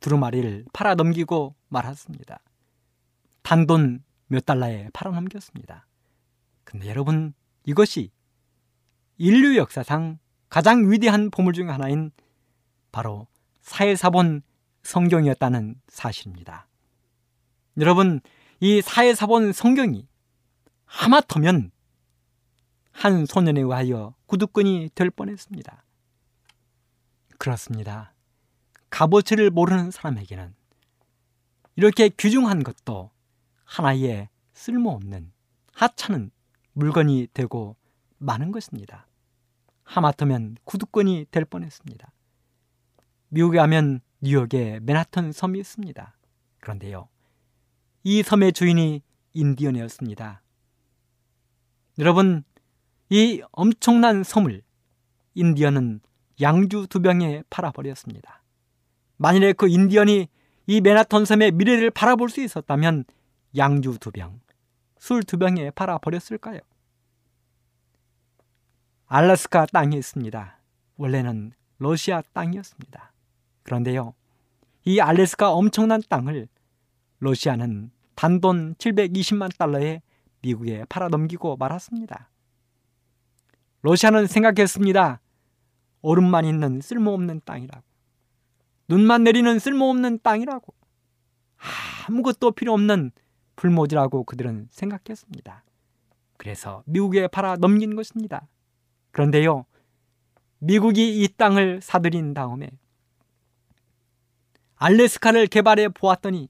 [0.00, 2.40] 두루마리를 팔아 넘기고 말았습니다.
[3.42, 5.86] 단돈 몇 달러에 팔아 넘겼습니다.
[6.72, 7.34] 근데 여러분
[7.66, 8.10] 이것이
[9.18, 10.18] 인류 역사상
[10.48, 12.10] 가장 위대한 보물 중 하나인
[12.90, 13.26] 바로
[13.60, 14.40] 사회사본
[14.82, 16.66] 성경이었다는 사실입니다.
[17.76, 18.20] 여러분
[18.58, 20.08] 이 사회사본 성경이
[20.86, 21.70] 하마터면
[22.90, 25.84] 한 소년에 의하여 구두끈이 될 뻔했습니다.
[27.36, 28.14] 그렇습니다.
[28.88, 30.54] 값어치를 모르는 사람에게는
[31.76, 33.10] 이렇게 귀중한 것도
[33.64, 35.32] 하나의 쓸모없는
[35.74, 36.30] 하찮은
[36.72, 37.76] 물건이 되고
[38.18, 39.06] 많은 것입니다.
[39.84, 42.12] 하마터면 구두권이 될 뻔했습니다.
[43.28, 46.16] 미국에 가면 뉴욕에 맨하튼 섬이 있습니다.
[46.60, 47.08] 그런데요,
[48.04, 49.02] 이 섬의 주인이
[49.32, 50.42] 인디언이었습니다.
[51.98, 52.44] 여러분,
[53.10, 54.62] 이 엄청난 섬을
[55.34, 56.00] 인디언은
[56.40, 58.42] 양주 두 병에 팔아버렸습니다.
[59.16, 60.28] 만일에 그 인디언이
[60.66, 63.04] 이 맨하탄 섬의 미래를 바라볼 수 있었다면
[63.56, 64.40] 양주 두 병,
[65.02, 66.60] 술 두 병에 팔아 버렸을까요?
[69.06, 70.60] 알라스카 땅이 있습니다.
[70.96, 73.12] 원래는 러시아 땅이었습니다.
[73.64, 74.14] 그런데요,
[74.84, 76.46] 이 알래스카 엄청난 땅을
[77.18, 80.02] 러시아는 단돈 720만 달러에
[80.40, 82.30] 미국에 팔아 넘기고 말았습니다.
[83.80, 85.20] 러시아는 생각했습니다.
[86.02, 87.84] 얼음만 있는 쓸모없는 땅이라고.
[88.86, 90.72] 눈만 내리는 쓸모없는 땅이라고.
[92.06, 93.10] 아무것도 필요 없는
[93.56, 95.64] 불모지라고 그들은 생각했습니다.
[96.36, 98.48] 그래서 미국에 팔아 넘긴 것입니다.
[99.12, 99.66] 그런데요,
[100.58, 102.70] 미국이 이 땅을 사들인 다음에
[104.76, 106.48] 알래스카를 개발해 보았더니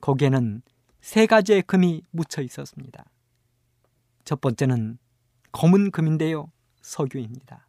[0.00, 0.62] 거기에는
[1.00, 3.04] 세 가지의 금이 묻혀 있었습니다.
[4.24, 4.98] 첫 번째는
[5.52, 6.52] 검은 금인데요,
[6.82, 7.66] 석유입니다.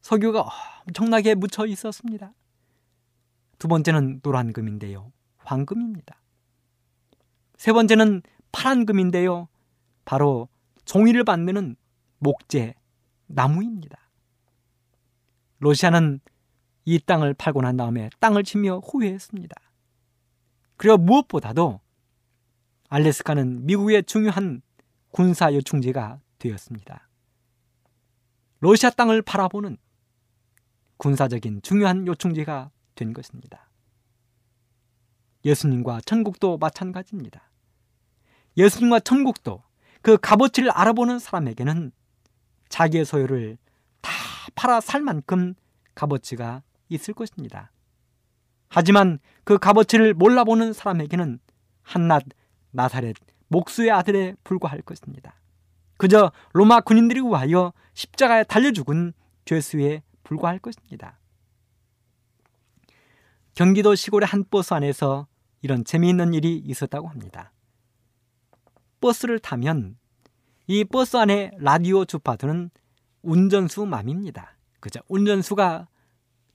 [0.00, 0.48] 석유가
[0.86, 2.32] 엄청나게 묻혀 있었습니다.
[3.58, 6.21] 두 번째는 노란 금인데요, 황금입니다.
[7.56, 9.48] 세 번째는 파란 금인데요.
[10.04, 10.48] 바로
[10.84, 11.76] 종이를 만드는
[12.18, 12.74] 목재,
[13.26, 13.98] 나무입니다.
[15.58, 16.20] 러시아는
[16.84, 19.54] 이 땅을 팔고 난 다음에 땅을 치며 후회했습니다.
[20.76, 21.80] 그리고 무엇보다도
[22.88, 24.62] 알래스카는 미국의 중요한
[25.10, 27.08] 군사 요충지가 되었습니다.
[28.60, 29.76] 러시아 땅을 바라보는
[30.96, 33.68] 군사적인 중요한 요충지가 된 것입니다.
[35.44, 37.50] 예수님과 천국도 마찬가지입니다.
[38.56, 39.62] 예수님과 천국도
[40.02, 41.92] 그 값어치를 알아보는 사람에게는
[42.68, 43.58] 자기의 소유를
[44.00, 44.12] 다
[44.54, 45.54] 팔아 살 만큼
[45.94, 47.70] 값어치가 있을 것입니다.
[48.68, 51.38] 하지만 그 값어치를 몰라보는 사람에게는
[51.82, 52.24] 한낱
[52.70, 53.16] 나사렛
[53.48, 55.34] 목수의 아들에 불과할 것입니다.
[55.98, 59.12] 그저 로마 군인들이 위하여 십자가에 달려 죽은
[59.44, 61.18] 죄수에 불과할 것입니다.
[63.54, 65.26] 경기도 시골의 한 버스 안에서
[65.62, 67.52] 이런 재미있는 일이 있었다고 합니다.
[69.00, 69.96] 버스를 타면
[70.66, 72.70] 이 버스 안에 라디오 주파수는
[73.22, 74.56] 운전수 맘입니다.
[74.80, 75.00] 그죠?
[75.08, 75.88] 운전수가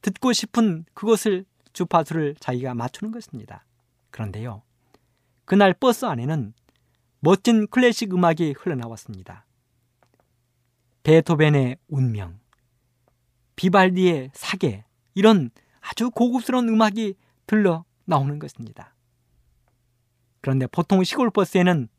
[0.01, 3.65] 듣고 싶은 그것을 주파수를 자기가 맞추는 것입니다.
[4.11, 4.61] 그런데요.
[5.45, 6.53] 그날 버스 안에는
[7.19, 9.45] 멋진 클래식 음악이 흘러나왔습니다.
[11.03, 12.39] 베토벤의 운명,
[13.55, 14.83] 비발디의 사계,
[15.15, 15.49] 이런
[15.79, 18.93] 아주 고급스러운 음악이 들러 나오는 것입니다.
[20.47, 21.89] 그런데 보통 시골 버스에는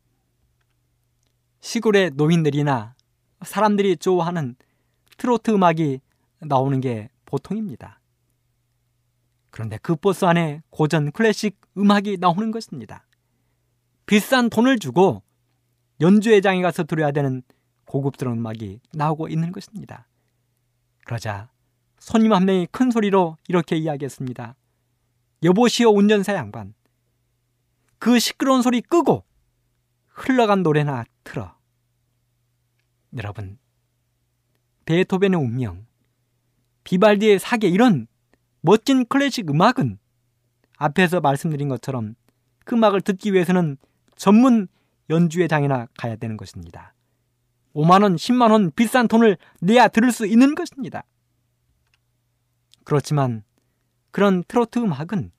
[1.60, 2.94] 시골의 노인들이나
[3.42, 4.56] 사람들이 좋아하는
[5.18, 6.00] 트로트 음악이
[6.38, 8.00] 나오는 게 보통입니다.
[9.50, 13.04] 그런데 그 버스 안에 고전 클래식 음악이 나오는 것입니다.
[14.06, 15.22] 비싼 돈을 주고
[16.00, 17.42] 연주회장에 가서 들어야 되는
[17.84, 20.08] 고급스러운 음악이 나오고 있는 것입니다.
[21.04, 21.50] 그러자
[21.98, 24.56] 손님 한 명이 큰 소리로 이렇게 이야기했습니다.
[25.42, 26.72] 여보시오 운전사 양반.
[27.98, 29.24] 그 시끄러운 소리 끄고
[30.08, 31.56] 흘러간 노래나 틀어.
[33.16, 33.58] 여러분,
[34.84, 35.86] 베토벤의 운명,
[36.84, 38.06] 비발디의 사계 이런
[38.60, 39.98] 멋진 클래식 음악은
[40.76, 42.14] 앞에서 말씀드린 것처럼
[42.64, 43.76] 그 음악을 듣기 위해서는
[44.16, 44.68] 전문
[45.10, 46.94] 연주회장이나 가야 되는 것입니다.
[47.74, 51.04] 5만원, 10만원 비싼 돈을 내야 들을 수 있는 것입니다.
[52.84, 53.44] 그렇지만
[54.10, 55.30] 그런 트로트 음악은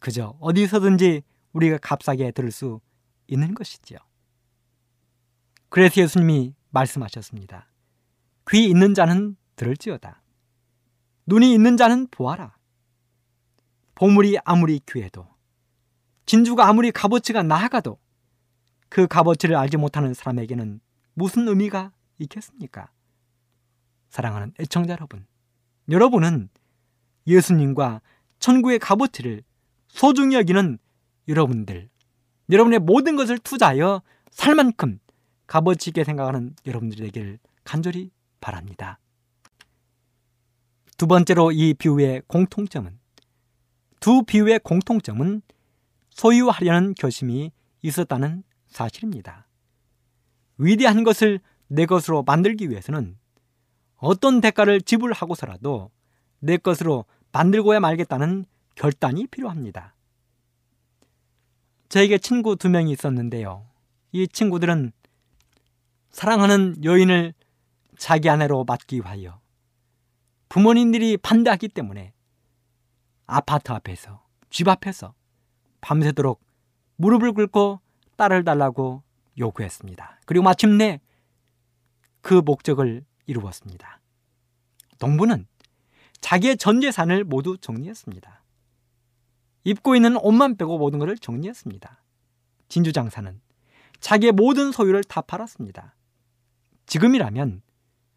[0.00, 1.22] 그저 어디서든지
[1.58, 2.80] 우리가 값싸게 들을 수
[3.26, 3.98] 있는 것이지요.
[5.68, 7.68] 그래서 예수님이 말씀하셨습니다.
[8.50, 10.22] 귀 있는 자는 들을지어다.
[11.26, 12.56] 눈이 있는 자는 보아라.
[13.94, 15.26] 보물이 아무리 귀해도
[16.24, 17.98] 진주가 아무리 값어치가 나아가도
[18.88, 20.80] 그 값어치를 알지 못하는 사람에게는
[21.14, 22.90] 무슨 의미가 있겠습니까?
[24.08, 25.26] 사랑하는 애청자 여러분,
[25.90, 26.48] 여러분은
[27.26, 28.00] 예수님과
[28.38, 29.42] 천국의 값어치를
[29.88, 30.78] 소중히 여기는
[31.28, 31.88] 여러분들,
[32.50, 34.98] 여러분의 모든 것을 투자하여 살 만큼
[35.46, 38.10] 값어치 있게 생각하는 여러분들이 되기를 간절히
[38.40, 38.98] 바랍니다.
[40.96, 42.98] 두 번째로 이 비유의 공통점은
[44.00, 45.42] 두 비유의 공통점은
[46.10, 47.52] 소유하려는 결심이
[47.82, 49.46] 있었다는 사실입니다.
[50.56, 53.16] 위대한 것을 내 것으로 만들기 위해서는
[53.96, 55.90] 어떤 대가를 지불하고서라도
[56.40, 59.94] 내 것으로 만들고야 말겠다는 결단이 필요합니다.
[61.88, 63.66] 저에게 친구 두 명이 있었는데요.
[64.12, 64.92] 이 친구들은
[66.10, 67.34] 사랑하는 여인을
[67.96, 69.40] 자기 아내로 맡기 위하여
[70.48, 72.12] 부모님들이 반대하기 때문에
[73.26, 75.14] 아파트 앞에서, 집 앞에서
[75.80, 76.40] 밤새도록
[76.96, 77.80] 무릎을 꿇고
[78.16, 79.02] 딸을 달라고
[79.38, 80.20] 요구했습니다.
[80.26, 81.00] 그리고 마침내
[82.20, 84.00] 그 목적을 이루었습니다.
[84.98, 85.46] 동부는
[86.20, 88.42] 자기의 전 재산을 모두 정리했습니다.
[89.64, 92.02] 입고 있는 옷만 빼고 모든 것을 정리했습니다.
[92.68, 93.40] 진주 장사는
[94.00, 95.94] 자기의 모든 소유를 다 팔았습니다.
[96.86, 97.62] 지금이라면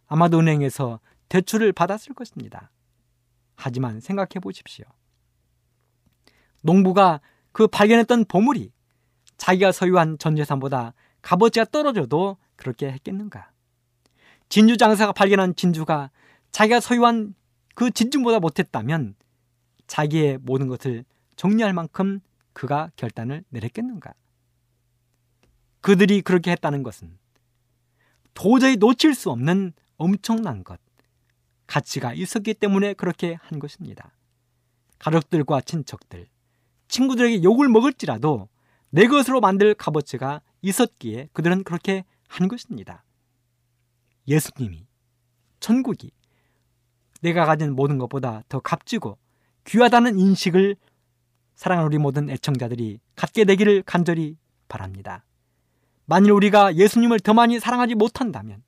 [0.08, 2.72] 아마도 은행에서 대출을 받았을 것입니다.
[3.56, 4.86] 하지만 생각해 보십시오.
[6.62, 7.22] 농부가
[7.52, 8.72] 그 발견했던 보물이
[9.38, 13.52] 자기가 소유한 전 재산보다 값어치가 떨어져도 그렇게 했겠는가?
[14.50, 16.12] 진주 장사가 발견한 진주가
[16.52, 17.34] 자기가 소유한
[17.74, 19.16] 그 진주보다 못했다면
[19.88, 21.06] 자기의 모든 것을
[21.42, 22.20] 정리할 만큼
[22.54, 24.14] 그가 결단을 내렸겠는가?
[25.80, 27.18] 그들이 그렇게 했다는 것은
[28.36, 30.80] 도저히 놓칠 수 없는 엄청난 것,
[31.66, 34.14] 가치가 있었기 때문에 그렇게 한 것입니다.
[35.00, 36.28] 가족들과 친척들,
[36.90, 38.48] 친구들에게 욕을 먹을지라도
[38.92, 43.04] 내 것으로 만들 값어치가 있었기에 그들은 그렇게 한 것입니다.
[44.28, 44.86] 예수님이
[45.60, 46.12] 천국이
[47.22, 49.18] 내가 가진 모든 것보다 더 값지고
[49.66, 50.76] 귀하다는 인식을
[51.62, 54.36] 사랑하는 우리 모든 애청자들이 갖게 되기를 간절히
[54.68, 55.24] 바랍니다.
[56.08, 58.64] 만일 우리가 예수님을 더 많이 사랑하지 못한다면,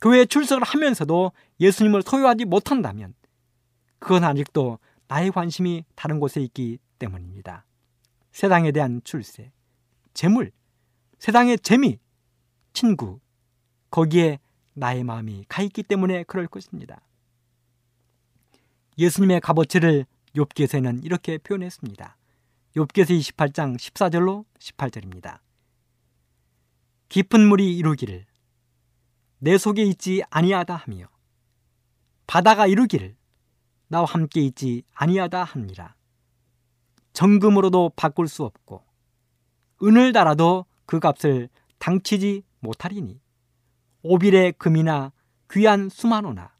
[0.00, 3.12] 교회에 출석을 하면서도 예수님을 소유하지 못한다면,
[3.98, 4.78] 그건 아직도
[5.08, 7.66] 나의 관심이 다른 곳에 있기 때문입니다.
[8.32, 9.52] 세상에 대한 출세,
[10.14, 10.52] 재물,
[11.18, 11.98] 세상의 재미,
[12.72, 13.20] 친구,
[13.90, 14.38] 거기에
[14.72, 17.02] 나의 마음이 가 있기 때문에 그럴 것입니다.
[18.96, 22.16] 예수님의 값어치를 욥기에서는 이렇게 표현했습니다.
[22.76, 25.40] 욥기에서 28장 14절로 18절입니다.
[27.08, 28.26] 깊은 물이 이루기를
[29.38, 31.08] 내 속에 있지 아니하다 하며
[32.26, 33.16] 바다가 이루기를
[33.88, 35.96] 나와 함께 있지 아니하다 합니다.
[37.12, 38.84] 정금으로도 바꿀 수 없고
[39.82, 43.20] 은을 달아도 그 값을 당치지 못하리니
[44.02, 45.12] 오빌의 금이나
[45.50, 46.52] 귀한 수만호나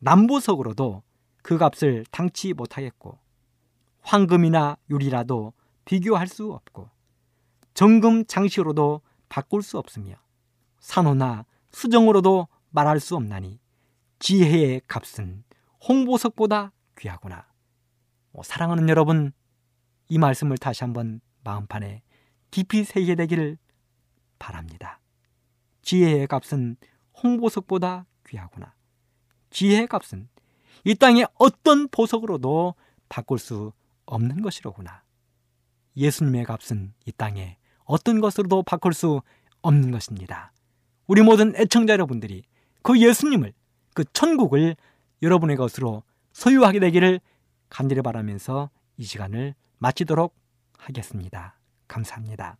[0.00, 1.02] 남보석으로도
[1.42, 3.18] 그 값을 당치 못하겠고
[4.02, 5.52] 황금이나 유리라도
[5.84, 6.90] 비교할 수 없고
[7.74, 10.16] 정금 장식으로도 바꿀 수 없으며
[10.80, 13.60] 산호나 수정으로도 말할 수 없나니
[14.18, 15.44] 지혜의 값은
[15.88, 17.46] 홍보석보다 귀하구나.
[18.32, 19.32] 뭐, 사랑하는 여러분,
[20.08, 22.02] 이 말씀을 다시 한번 마음판에
[22.50, 23.58] 깊이 새게 되기를
[24.38, 25.00] 바랍니다.
[25.82, 26.76] 지혜의 값은
[27.22, 28.74] 홍보석보다 귀하구나.
[29.50, 30.28] 지혜의 값은
[30.88, 32.74] 이 땅의 어떤 보석으로도
[33.10, 33.72] 바꿀 수
[34.06, 35.02] 없는 것이로구나.
[35.98, 39.20] 예수님의 값은 이 땅에 어떤 것으로도 바꿀 수
[39.60, 40.50] 없는 것입니다.
[41.06, 42.42] 우리 모든 애청자 여러분들이
[42.80, 43.52] 그 예수님을,
[43.92, 44.76] 그 천국을
[45.20, 47.20] 여러분의 것으로 소유하게 되기를
[47.68, 50.34] 간절히 바라면서 이 시간을 마치도록
[50.78, 51.60] 하겠습니다.
[51.86, 52.56] 감사합니다.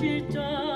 [0.00, 0.75] te.